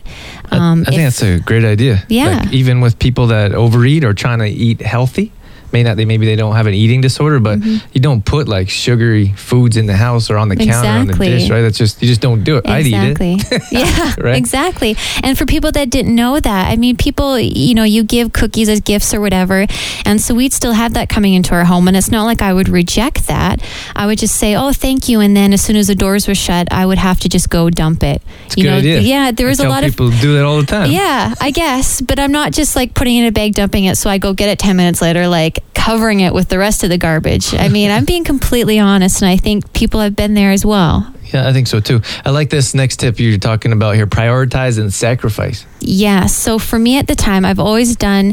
Um, 0.50 0.80
I, 0.80 0.82
I 0.82 0.84
think 0.84 1.00
if, 1.02 1.16
that's 1.16 1.22
a 1.22 1.40
great 1.40 1.64
idea. 1.64 2.04
Yeah. 2.08 2.40
Like 2.40 2.52
even 2.52 2.80
with 2.80 2.98
people 2.98 3.28
that 3.28 3.52
overeat 3.52 4.04
or 4.04 4.14
trying 4.14 4.38
to 4.40 4.48
eat 4.48 4.80
healthy, 4.80 5.32
may 5.72 5.82
not 5.82 5.96
they 5.96 6.04
maybe 6.04 6.26
they 6.26 6.36
don't 6.36 6.54
have 6.54 6.66
an 6.66 6.74
eating 6.74 7.00
disorder, 7.00 7.40
but 7.40 7.58
mm-hmm. 7.58 7.86
you 7.92 8.00
don't 8.00 8.24
put 8.24 8.48
like 8.48 8.68
sugary 8.68 9.32
foods 9.32 9.76
in 9.76 9.86
the 9.86 9.96
house 9.96 10.30
or 10.30 10.36
on 10.36 10.48
the 10.48 10.54
exactly. 10.54 10.72
counter 10.72 11.00
on 11.00 11.06
the 11.06 11.24
dish, 11.24 11.50
right? 11.50 11.62
That's 11.62 11.78
just 11.78 12.02
you 12.02 12.08
just 12.08 12.20
don't 12.20 12.44
do 12.44 12.56
it. 12.56 12.64
Exactly. 12.66 13.32
I'd 13.32 13.40
eat 13.40 13.52
it. 13.52 13.62
yeah, 13.72 14.14
right? 14.18 14.36
exactly. 14.36 14.96
And 15.22 15.36
for 15.36 15.46
people 15.46 15.72
that 15.72 15.90
didn't 15.90 16.14
know 16.14 16.40
that, 16.40 16.70
I 16.70 16.76
mean, 16.76 16.96
people, 16.96 17.38
you 17.38 17.74
know, 17.74 17.84
you 17.84 18.04
give 18.04 18.32
cookies 18.32 18.68
as 18.68 18.80
gifts 18.80 19.12
or 19.12 19.20
whatever, 19.20 19.66
and 20.04 20.20
so 20.20 20.34
we'd 20.34 20.52
still 20.52 20.72
have 20.72 20.94
that 20.94 21.08
coming 21.08 21.34
into 21.34 21.54
our 21.54 21.64
home, 21.64 21.88
and 21.88 21.96
it's 21.96 22.10
not 22.10 22.24
like 22.24 22.42
I 22.42 22.52
would 22.52 22.68
reject 22.68 23.26
that. 23.26 23.62
I 23.94 24.06
would 24.06 24.18
just 24.18 24.36
say, 24.36 24.54
"Oh, 24.54 24.72
thank 24.72 25.08
you," 25.08 25.20
and 25.20 25.36
then 25.36 25.52
as 25.52 25.62
soon 25.62 25.76
as 25.76 25.88
the 25.88 25.94
doors 25.94 26.28
were 26.28 26.34
shut, 26.34 26.68
I 26.72 26.86
would 26.86 26.98
have 26.98 27.20
to 27.20 27.28
just 27.28 27.50
go 27.50 27.70
dump 27.70 28.02
it. 28.02 28.22
It's 28.46 28.56
you 28.56 28.64
know, 28.64 28.78
idea. 28.78 29.00
yeah, 29.00 29.30
there 29.30 29.46
was 29.46 29.60
a 29.60 29.68
lot 29.68 29.84
people 29.84 30.06
of 30.06 30.12
people 30.12 30.22
do 30.22 30.34
that 30.34 30.44
all 30.44 30.60
the 30.60 30.66
time. 30.66 30.90
Yeah, 30.90 31.34
I 31.40 31.50
guess, 31.50 32.00
but 32.00 32.18
I'm 32.18 32.32
not 32.32 32.52
just 32.52 32.76
like 32.76 32.94
putting 32.94 33.16
in 33.16 33.26
a 33.26 33.32
bag, 33.32 33.54
dumping 33.54 33.84
it, 33.84 33.96
so 33.96 34.10
I 34.10 34.18
go 34.18 34.32
get 34.32 34.48
it 34.48 34.58
ten 34.58 34.76
minutes 34.76 35.02
later, 35.02 35.28
like 35.28 35.57
covering 35.74 36.20
it 36.20 36.34
with 36.34 36.48
the 36.48 36.58
rest 36.58 36.84
of 36.84 36.90
the 36.90 36.98
garbage. 36.98 37.54
I 37.54 37.68
mean, 37.68 37.90
I'm 37.90 38.04
being 38.04 38.24
completely 38.24 38.78
honest, 38.78 39.22
and 39.22 39.30
I 39.30 39.36
think 39.36 39.72
people 39.72 40.00
have 40.00 40.14
been 40.14 40.34
there 40.34 40.52
as 40.52 40.64
well. 40.64 41.12
Yeah, 41.32 41.48
I 41.48 41.52
think 41.52 41.66
so 41.66 41.80
too. 41.80 42.00
I 42.24 42.30
like 42.30 42.50
this 42.50 42.74
next 42.74 43.00
tip 43.00 43.18
you're 43.18 43.38
talking 43.38 43.72
about 43.72 43.94
here 43.94 44.06
prioritize 44.06 44.78
and 44.78 44.92
sacrifice. 44.92 45.66
Yeah. 45.80 46.26
So 46.26 46.58
for 46.58 46.78
me 46.78 46.98
at 46.98 47.06
the 47.06 47.14
time, 47.14 47.44
I've 47.44 47.60
always 47.60 47.96
done. 47.96 48.32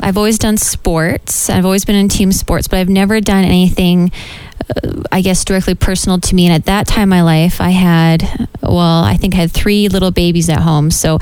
I've 0.00 0.16
always 0.16 0.38
done 0.38 0.56
sports. 0.56 1.48
I've 1.48 1.64
always 1.64 1.84
been 1.84 1.94
in 1.94 2.08
team 2.08 2.32
sports, 2.32 2.66
but 2.66 2.78
I've 2.78 2.88
never 2.88 3.20
done 3.20 3.44
anything 3.44 4.10
I 5.10 5.20
guess, 5.20 5.44
directly 5.44 5.74
personal 5.74 6.18
to 6.20 6.34
me. 6.34 6.46
And 6.46 6.54
at 6.54 6.66
that 6.66 6.86
time 6.86 7.04
in 7.04 7.08
my 7.10 7.22
life, 7.22 7.60
I 7.60 7.70
had, 7.70 8.48
well, 8.62 9.04
I 9.04 9.16
think 9.16 9.34
I 9.34 9.38
had 9.38 9.50
three 9.50 9.88
little 9.88 10.10
babies 10.10 10.48
at 10.48 10.60
home. 10.60 10.90
So 10.90 11.18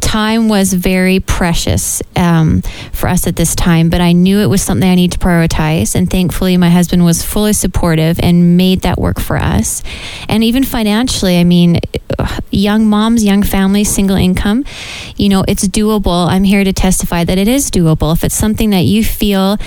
time 0.00 0.48
was 0.48 0.72
very 0.72 1.20
precious 1.20 2.02
um, 2.16 2.62
for 2.92 3.08
us 3.08 3.26
at 3.26 3.36
this 3.36 3.54
time. 3.54 3.90
But 3.90 4.00
I 4.00 4.12
knew 4.12 4.38
it 4.38 4.46
was 4.46 4.62
something 4.62 4.88
I 4.88 4.94
need 4.94 5.12
to 5.12 5.18
prioritize. 5.18 5.94
And 5.94 6.10
thankfully, 6.10 6.56
my 6.56 6.70
husband 6.70 7.04
was 7.04 7.22
fully 7.22 7.52
supportive 7.52 8.18
and 8.20 8.56
made 8.56 8.82
that 8.82 8.98
work 8.98 9.20
for 9.20 9.36
us. 9.36 9.82
And 10.28 10.44
even 10.44 10.64
financially, 10.64 11.38
I 11.38 11.44
mean, 11.44 11.80
young 12.50 12.86
moms, 12.88 13.24
young 13.24 13.42
families, 13.42 13.90
single 13.90 14.16
income, 14.16 14.64
you 15.16 15.28
know, 15.28 15.44
it's 15.46 15.66
doable. 15.66 16.28
I'm 16.28 16.44
here 16.44 16.64
to 16.64 16.72
testify 16.72 17.24
that 17.24 17.38
it 17.38 17.48
is 17.48 17.70
doable. 17.70 18.12
If 18.14 18.24
it's 18.24 18.36
something 18.36 18.70
that 18.70 18.84
you 18.84 19.04
feel 19.04 19.58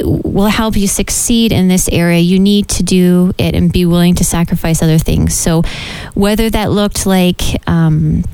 will 0.00 0.48
help 0.48 0.76
you 0.76 0.88
succeed 0.88 1.52
in 1.52 1.68
this 1.68 1.88
area, 1.88 2.20
you 2.20 2.38
need 2.38 2.68
to 2.68 2.82
do 2.82 3.32
it 3.38 3.54
and 3.54 3.72
be 3.72 3.86
willing 3.86 4.14
to 4.16 4.24
sacrifice 4.24 4.82
other 4.82 4.98
things. 4.98 5.34
So, 5.34 5.62
whether 6.14 6.50
that 6.50 6.70
looked 6.70 7.06
like 7.06 7.42
um, 7.68 8.24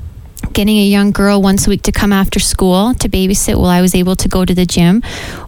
getting 0.53 0.79
a 0.79 0.87
young 0.87 1.11
girl 1.11 1.43
once 1.43 1.67
a 1.67 1.71
week 1.71 1.83
to 1.83 1.93
come 1.93 2.13
after 2.13 2.39
school 2.39 2.95
to 2.95 3.09
babysit 3.09 3.57
while 3.57 3.67
I 3.67 3.81
was 3.81 3.95
able 3.95 4.17
to 4.17 4.29
go 4.29 4.45
to 4.45 4.55
the 4.55 4.67
gym, 4.67 5.03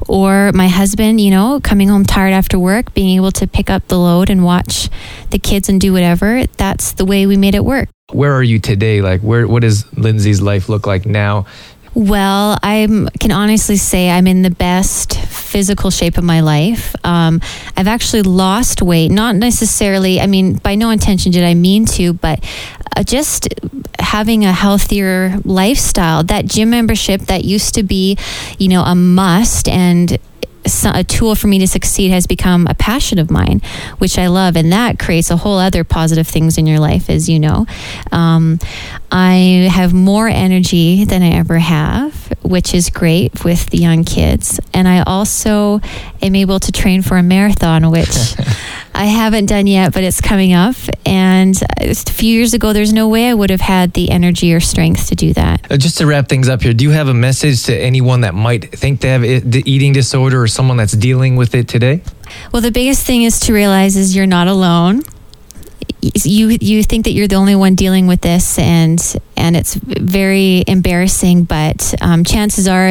or 0.08 0.52
my 0.52 0.68
husband, 0.68 1.20
you 1.20 1.30
know, 1.30 1.60
coming 1.60 1.88
home 1.88 2.04
tired 2.04 2.32
after 2.32 2.58
work, 2.58 2.92
being 2.94 3.16
able 3.16 3.32
to 3.32 3.46
pick 3.46 3.70
up 3.70 3.88
the 3.88 3.98
load 3.98 4.30
and 4.30 4.44
watch 4.44 4.88
the 5.30 5.38
kids 5.38 5.68
and 5.68 5.80
do 5.80 5.92
whatever. 5.92 6.44
That's 6.56 6.92
the 6.92 7.04
way 7.04 7.26
we 7.26 7.36
made 7.36 7.54
it 7.54 7.64
work. 7.64 7.88
Where 8.12 8.34
are 8.34 8.42
you 8.42 8.58
today? 8.58 9.00
Like, 9.00 9.20
where 9.22 9.46
what 9.48 9.62
does 9.62 9.90
Lindsay's 9.96 10.42
life 10.42 10.68
look 10.68 10.86
like 10.86 11.06
now? 11.06 11.46
Well, 11.94 12.58
I 12.62 12.86
can 13.20 13.32
honestly 13.32 13.76
say 13.76 14.10
I'm 14.10 14.26
in 14.26 14.42
the 14.42 14.50
best 14.50 15.18
physical 15.18 15.90
shape 15.90 16.16
of 16.16 16.24
my 16.24 16.40
life. 16.40 16.94
Um, 17.04 17.40
I've 17.76 17.86
actually 17.86 18.22
lost 18.22 18.80
weight, 18.80 19.10
not 19.10 19.36
necessarily, 19.36 20.18
I 20.18 20.26
mean, 20.26 20.54
by 20.54 20.74
no 20.74 20.88
intention 20.88 21.32
did 21.32 21.44
I 21.44 21.52
mean 21.52 21.84
to, 21.86 22.14
but 22.14 22.42
uh, 22.96 23.02
just 23.02 23.48
having 23.98 24.44
a 24.44 24.52
healthier 24.52 25.38
lifestyle. 25.44 26.22
That 26.22 26.46
gym 26.46 26.70
membership 26.70 27.22
that 27.22 27.44
used 27.44 27.74
to 27.74 27.82
be, 27.82 28.16
you 28.58 28.68
know, 28.68 28.82
a 28.82 28.94
must 28.94 29.68
and 29.68 30.18
a 30.84 31.04
tool 31.04 31.34
for 31.34 31.46
me 31.46 31.58
to 31.58 31.66
succeed 31.66 32.10
has 32.10 32.26
become 32.26 32.66
a 32.66 32.74
passion 32.74 33.18
of 33.18 33.30
mine, 33.30 33.60
which 33.98 34.18
I 34.18 34.28
love, 34.28 34.56
and 34.56 34.72
that 34.72 34.98
creates 34.98 35.30
a 35.30 35.36
whole 35.36 35.58
other 35.58 35.84
positive 35.84 36.26
things 36.26 36.58
in 36.58 36.66
your 36.66 36.78
life, 36.78 37.10
as 37.10 37.28
you 37.28 37.38
know. 37.38 37.66
Um, 38.10 38.58
I 39.10 39.68
have 39.70 39.92
more 39.92 40.28
energy 40.28 41.04
than 41.04 41.22
I 41.22 41.30
ever 41.30 41.58
have, 41.58 42.32
which 42.42 42.74
is 42.74 42.90
great 42.90 43.44
with 43.44 43.70
the 43.70 43.78
young 43.78 44.04
kids, 44.04 44.60
and 44.72 44.86
I 44.86 45.02
also 45.02 45.80
am 46.20 46.34
able 46.34 46.60
to 46.60 46.72
train 46.72 47.02
for 47.02 47.16
a 47.16 47.22
marathon, 47.22 47.90
which. 47.90 48.36
I 48.94 49.06
haven't 49.06 49.46
done 49.46 49.66
yet, 49.66 49.92
but 49.92 50.04
it's 50.04 50.20
coming 50.20 50.52
up. 50.52 50.76
And 51.06 51.58
a 51.80 51.94
few 51.94 52.34
years 52.34 52.54
ago, 52.54 52.72
there's 52.72 52.92
no 52.92 53.08
way 53.08 53.30
I 53.30 53.34
would 53.34 53.50
have 53.50 53.60
had 53.60 53.94
the 53.94 54.10
energy 54.10 54.52
or 54.52 54.60
strength 54.60 55.08
to 55.08 55.14
do 55.14 55.32
that. 55.34 55.70
Uh, 55.70 55.76
just 55.76 55.98
to 55.98 56.06
wrap 56.06 56.28
things 56.28 56.48
up 56.48 56.62
here, 56.62 56.72
do 56.72 56.84
you 56.84 56.90
have 56.90 57.08
a 57.08 57.14
message 57.14 57.64
to 57.64 57.76
anyone 57.76 58.20
that 58.20 58.34
might 58.34 58.70
think 58.72 59.00
they 59.00 59.08
have 59.08 59.22
the 59.22 59.62
eating 59.66 59.92
disorder 59.92 60.42
or 60.42 60.46
someone 60.46 60.76
that's 60.76 60.92
dealing 60.92 61.36
with 61.36 61.54
it 61.54 61.68
today? 61.68 62.02
Well, 62.52 62.62
the 62.62 62.70
biggest 62.70 63.06
thing 63.06 63.22
is 63.22 63.40
to 63.40 63.52
realize 63.52 63.96
is 63.96 64.14
you're 64.14 64.26
not 64.26 64.48
alone 64.48 65.02
you 66.02 66.56
you 66.60 66.82
think 66.82 67.04
that 67.04 67.12
you're 67.12 67.28
the 67.28 67.36
only 67.36 67.54
one 67.54 67.76
dealing 67.76 68.08
with 68.08 68.20
this 68.20 68.58
and 68.58 69.16
and 69.36 69.56
it's 69.56 69.74
very 69.74 70.64
embarrassing 70.66 71.44
but 71.44 71.94
um, 72.00 72.24
chances 72.24 72.66
are 72.66 72.90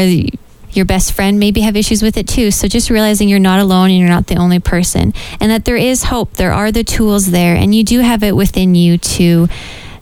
your 0.74 0.86
best 0.86 1.14
friend 1.14 1.40
maybe 1.40 1.62
have 1.62 1.76
issues 1.76 2.02
with 2.02 2.18
it 2.18 2.28
too. 2.28 2.52
So 2.52 2.68
just 2.68 2.90
realizing 2.90 3.30
you're 3.30 3.40
not 3.40 3.60
alone 3.60 3.90
and 3.90 4.00
you're 4.00 4.10
not 4.10 4.28
the 4.28 4.36
only 4.36 4.60
person 4.60 5.14
and 5.40 5.52
that 5.52 5.66
there 5.66 5.78
is 5.78 6.04
hope. 6.04 6.34
There 6.34 6.54
are 6.54 6.72
the 6.72 6.84
tools 6.84 7.32
there 7.32 7.56
and 7.56 7.74
you 7.74 7.84
do 7.84 8.00
have 8.00 8.24
it 8.24 8.36
within 8.36 8.76
you 8.76 8.98
to 8.98 9.48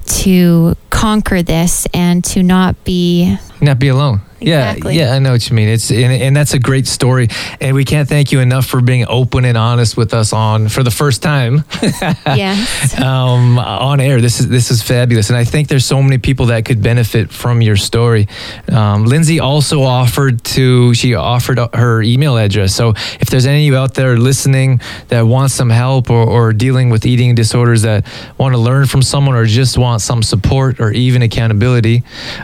to 0.05 0.75
conquer 0.89 1.43
this 1.43 1.87
and 1.93 2.23
to 2.25 2.41
not 2.41 2.83
be 2.83 3.37
not 3.61 3.79
be 3.79 3.89
alone. 3.89 4.21
Exactly. 4.41 4.95
Yeah, 4.95 5.09
yeah, 5.09 5.15
I 5.15 5.19
know 5.19 5.31
what 5.31 5.49
you 5.49 5.55
mean. 5.55 5.67
It's 5.67 5.91
and, 5.91 6.13
and, 6.13 6.35
that's 6.35 6.53
a 6.53 6.59
great 6.59 6.87
story, 6.87 7.27
and 7.59 7.75
we 7.75 7.83
can't 7.83 8.07
thank 8.07 8.31
you 8.31 8.39
enough 8.39 8.65
for 8.65 8.81
being 8.81 9.05
open 9.07 9.43
and 9.43 9.57
honest 9.57 9.97
with 9.97 10.13
us 10.13 10.31
on 10.31 10.69
for 10.69 10.83
the 10.83 10.91
first 10.91 11.21
time. 11.21 11.65
yes. 11.81 12.99
Um, 12.99 13.59
on 13.59 13.99
air, 13.99 14.21
this 14.21 14.39
is 14.39 14.47
this 14.47 14.71
is 14.71 14.81
fabulous, 14.81 15.29
and 15.29 15.37
I 15.37 15.43
think 15.43 15.67
there's 15.67 15.85
so 15.85 16.01
many 16.01 16.17
people 16.17 16.47
that 16.47 16.63
could 16.63 16.81
benefit 16.81 17.31
from 17.31 17.61
your 17.61 17.75
story. 17.75 18.27
Um, 18.71 19.05
Lindsay 19.05 19.39
also 19.39 19.81
offered 19.83 20.43
to 20.55 20.93
she 20.93 21.15
offered 21.15 21.59
her 21.73 22.01
email 22.01 22.37
address, 22.37 22.73
so 22.73 22.93
if 23.19 23.29
there's 23.29 23.45
any 23.45 23.67
of 23.67 23.73
you 23.73 23.77
out 23.77 23.93
there 23.93 24.17
listening 24.17 24.79
that 25.09 25.23
want 25.23 25.51
some 25.51 25.69
help 25.69 26.09
or, 26.09 26.23
or 26.23 26.53
dealing 26.53 26.89
with 26.89 27.05
eating 27.05 27.35
disorders 27.35 27.81
that 27.81 28.05
want 28.37 28.53
to 28.53 28.59
learn 28.59 28.85
from 28.85 29.01
someone 29.01 29.35
or 29.35 29.45
just 29.45 29.77
want 29.77 30.01
some 30.01 30.23
support 30.23 30.79
or 30.79 30.91
even 30.91 31.21
accountability, 31.21 32.03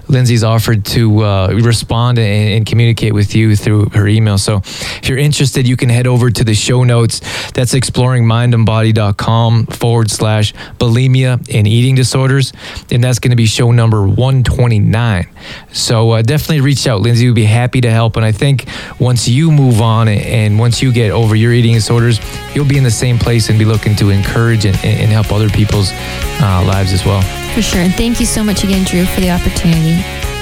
Lindsay's 0.10 0.44
offered 0.44 0.84
to 0.86 1.24
uh, 1.24 1.48
respond 1.54 1.85
respond 1.86 2.18
and, 2.18 2.54
and, 2.56 2.66
communicate 2.66 3.14
with 3.14 3.36
you 3.36 3.56
through 3.56 3.90
her 3.94 4.08
email. 4.08 4.40
So 4.40 4.58
if 4.66 5.08
you're 5.08 5.20
interested, 5.20 5.68
you 5.68 5.78
can 5.78 5.90
head 5.90 6.08
over 6.08 6.32
to 6.32 6.44
the 6.44 6.56
show 6.56 6.84
notes. 6.84 7.20
That's 7.52 7.76
exploringmindandbody.com 7.76 9.68
forward 9.68 10.10
slash 10.10 10.54
bulimia 10.80 11.34
and 11.54 11.68
eating 11.68 11.94
disorders. 11.94 12.54
And 12.92 13.04
that's 13.04 13.20
going 13.20 13.30
to 13.30 13.36
be 13.36 13.46
show 13.46 13.72
number 13.72 14.02
129. 14.08 15.28
So 15.74 16.12
uh, 16.12 16.22
definitely 16.24 16.62
reach 16.62 16.88
out. 16.88 17.02
Lindsay 17.02 17.28
would 17.28 17.36
be 17.36 17.46
happy 17.46 17.82
to 17.82 17.92
help. 17.92 18.16
And 18.16 18.26
I 18.26 18.32
think 18.32 18.66
once 19.00 19.28
you 19.28 19.52
move 19.52 19.80
on 19.80 20.08
and 20.08 20.58
once 20.58 20.82
you 20.82 20.92
get 20.92 21.12
over 21.12 21.36
your 21.36 21.54
eating 21.54 21.76
disorders, 21.76 22.20
you'll 22.56 22.68
be 22.68 22.78
in 22.78 22.84
the 22.84 22.90
same 22.90 23.20
place 23.20 23.50
and 23.50 23.60
be 23.60 23.66
looking 23.66 23.96
to 23.98 24.10
encourage 24.10 24.66
and, 24.66 24.76
and 24.84 25.12
help 25.12 25.32
other 25.32 25.50
people's 25.50 25.92
uh, 25.94 26.64
lives 26.66 26.94
as 26.94 27.06
well. 27.06 27.22
For 27.54 27.62
sure. 27.62 27.82
And 27.82 27.94
thank 27.94 28.20
you 28.20 28.26
so 28.26 28.44
much 28.44 28.64
again, 28.64 28.86
Drew, 28.86 29.06
for 29.06 29.22
the 29.22 29.30
opportunity. 29.30 30.35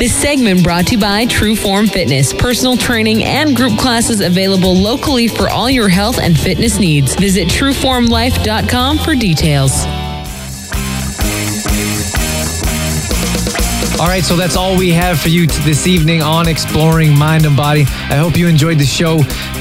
This 0.00 0.16
segment 0.16 0.64
brought 0.64 0.86
to 0.86 0.92
you 0.94 0.98
by 0.98 1.26
True 1.26 1.54
Form 1.54 1.86
Fitness, 1.86 2.32
personal 2.32 2.74
training 2.74 3.22
and 3.22 3.54
group 3.54 3.78
classes 3.78 4.22
available 4.22 4.74
locally 4.74 5.28
for 5.28 5.50
all 5.50 5.68
your 5.68 5.90
health 5.90 6.18
and 6.18 6.40
fitness 6.40 6.78
needs. 6.78 7.14
Visit 7.16 7.48
trueformlife.com 7.48 8.96
for 8.96 9.14
details. 9.14 9.84
All 14.00 14.06
right, 14.06 14.24
so 14.24 14.34
that's 14.34 14.56
all 14.56 14.78
we 14.78 14.88
have 14.92 15.20
for 15.20 15.28
you 15.28 15.46
this 15.46 15.86
evening 15.86 16.22
on 16.22 16.48
Exploring 16.48 17.18
Mind 17.18 17.44
and 17.44 17.54
Body. 17.54 17.82
I 17.82 18.16
hope 18.16 18.38
you 18.38 18.48
enjoyed 18.48 18.78
the 18.78 18.86
show. 18.86 19.18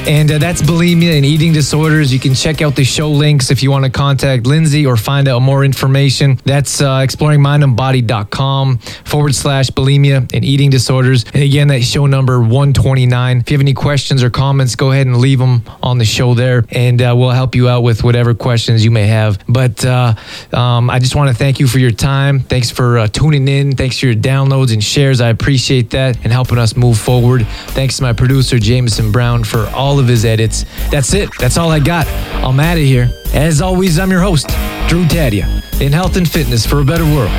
And 0.07 0.31
uh, 0.31 0.37
that's 0.39 0.61
bulimia 0.61 1.15
and 1.15 1.25
eating 1.25 1.53
disorders. 1.53 2.11
You 2.11 2.19
can 2.19 2.33
check 2.33 2.61
out 2.61 2.75
the 2.75 2.83
show 2.83 3.11
links 3.11 3.51
if 3.51 3.61
you 3.61 3.69
want 3.69 3.85
to 3.85 3.91
contact 3.91 4.47
Lindsay 4.47 4.85
or 4.85 4.97
find 4.97 5.27
out 5.27 5.41
more 5.41 5.63
information. 5.63 6.39
That's 6.45 6.81
uh, 6.81 6.99
exploringmindandbody.com 6.99 8.77
forward 8.77 9.35
slash 9.35 9.69
bulimia 9.69 10.33
and 10.33 10.43
eating 10.43 10.71
disorders. 10.71 11.25
And 11.33 11.43
again, 11.43 11.67
that's 11.67 11.85
show 11.85 12.07
number 12.07 12.39
129. 12.39 13.37
If 13.37 13.51
you 13.51 13.57
have 13.57 13.61
any 13.61 13.73
questions 13.73 14.23
or 14.23 14.29
comments, 14.29 14.75
go 14.75 14.91
ahead 14.91 15.05
and 15.05 15.17
leave 15.17 15.37
them 15.37 15.61
on 15.83 15.99
the 15.99 16.05
show 16.05 16.33
there, 16.33 16.65
and 16.71 17.01
uh, 17.01 17.13
we'll 17.15 17.29
help 17.29 17.53
you 17.53 17.69
out 17.69 17.83
with 17.83 18.03
whatever 18.03 18.33
questions 18.33 18.83
you 18.83 18.91
may 18.91 19.05
have. 19.07 19.39
But 19.47 19.85
uh, 19.85 20.15
um, 20.53 20.89
I 20.89 20.97
just 20.99 21.15
want 21.15 21.29
to 21.29 21.35
thank 21.35 21.59
you 21.59 21.67
for 21.67 21.77
your 21.77 21.91
time. 21.91 22.39
Thanks 22.39 22.71
for 22.71 22.97
uh, 22.97 23.07
tuning 23.07 23.47
in. 23.47 23.75
Thanks 23.75 23.99
for 23.99 24.07
your 24.07 24.15
downloads 24.15 24.73
and 24.73 24.83
shares. 24.83 25.21
I 25.21 25.29
appreciate 25.29 25.91
that 25.91 26.17
and 26.23 26.33
helping 26.33 26.57
us 26.57 26.75
move 26.75 26.97
forward. 26.97 27.45
Thanks 27.69 27.97
to 27.97 28.03
my 28.03 28.13
producer, 28.13 28.57
Jameson 28.57 29.11
Brown, 29.11 29.43
for 29.43 29.67
all 29.67 29.88
of 29.97 30.07
his 30.07 30.25
edits. 30.25 30.65
That's 30.91 31.13
it. 31.13 31.29
That's 31.39 31.57
all 31.57 31.71
I 31.71 31.79
got. 31.79 32.05
I'm 32.43 32.59
out 32.59 32.77
of 32.77 32.83
here. 32.83 33.09
As 33.33 33.61
always, 33.61 33.97
I'm 33.97 34.11
your 34.11 34.21
host, 34.21 34.49
Drew 34.89 35.05
Tadia, 35.05 35.47
in 35.81 35.93
health 35.93 36.17
and 36.17 36.29
fitness 36.29 36.65
for 36.65 36.81
a 36.81 36.85
better 36.85 37.05
world. 37.05 37.31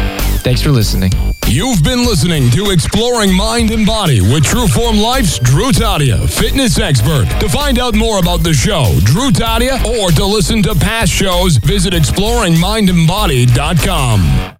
Thanks 0.43 0.63
for 0.63 0.71
listening. 0.71 1.13
You've 1.47 1.83
been 1.83 2.07
listening 2.07 2.49
to 2.53 2.71
Exploring 2.71 3.35
Mind 3.35 3.73
and 3.73 3.85
Body 3.85 4.21
with 4.21 4.45
Trueform 4.45 5.03
Life's 5.03 5.39
Drew 5.41 5.73
Tadia, 5.73 6.31
fitness 6.31 6.79
expert. 6.79 7.27
To 7.41 7.49
find 7.49 7.79
out 7.79 7.95
more 7.97 8.21
about 8.21 8.45
the 8.45 8.55
show, 8.55 8.85
Drew 9.03 9.31
Tadia, 9.31 9.85
or 9.85 10.13
to 10.13 10.25
listen 10.25 10.63
to 10.63 10.75
past 10.77 11.11
shows, 11.13 11.57
visit 11.57 11.93
exploringmindandbody.com. 11.93 14.60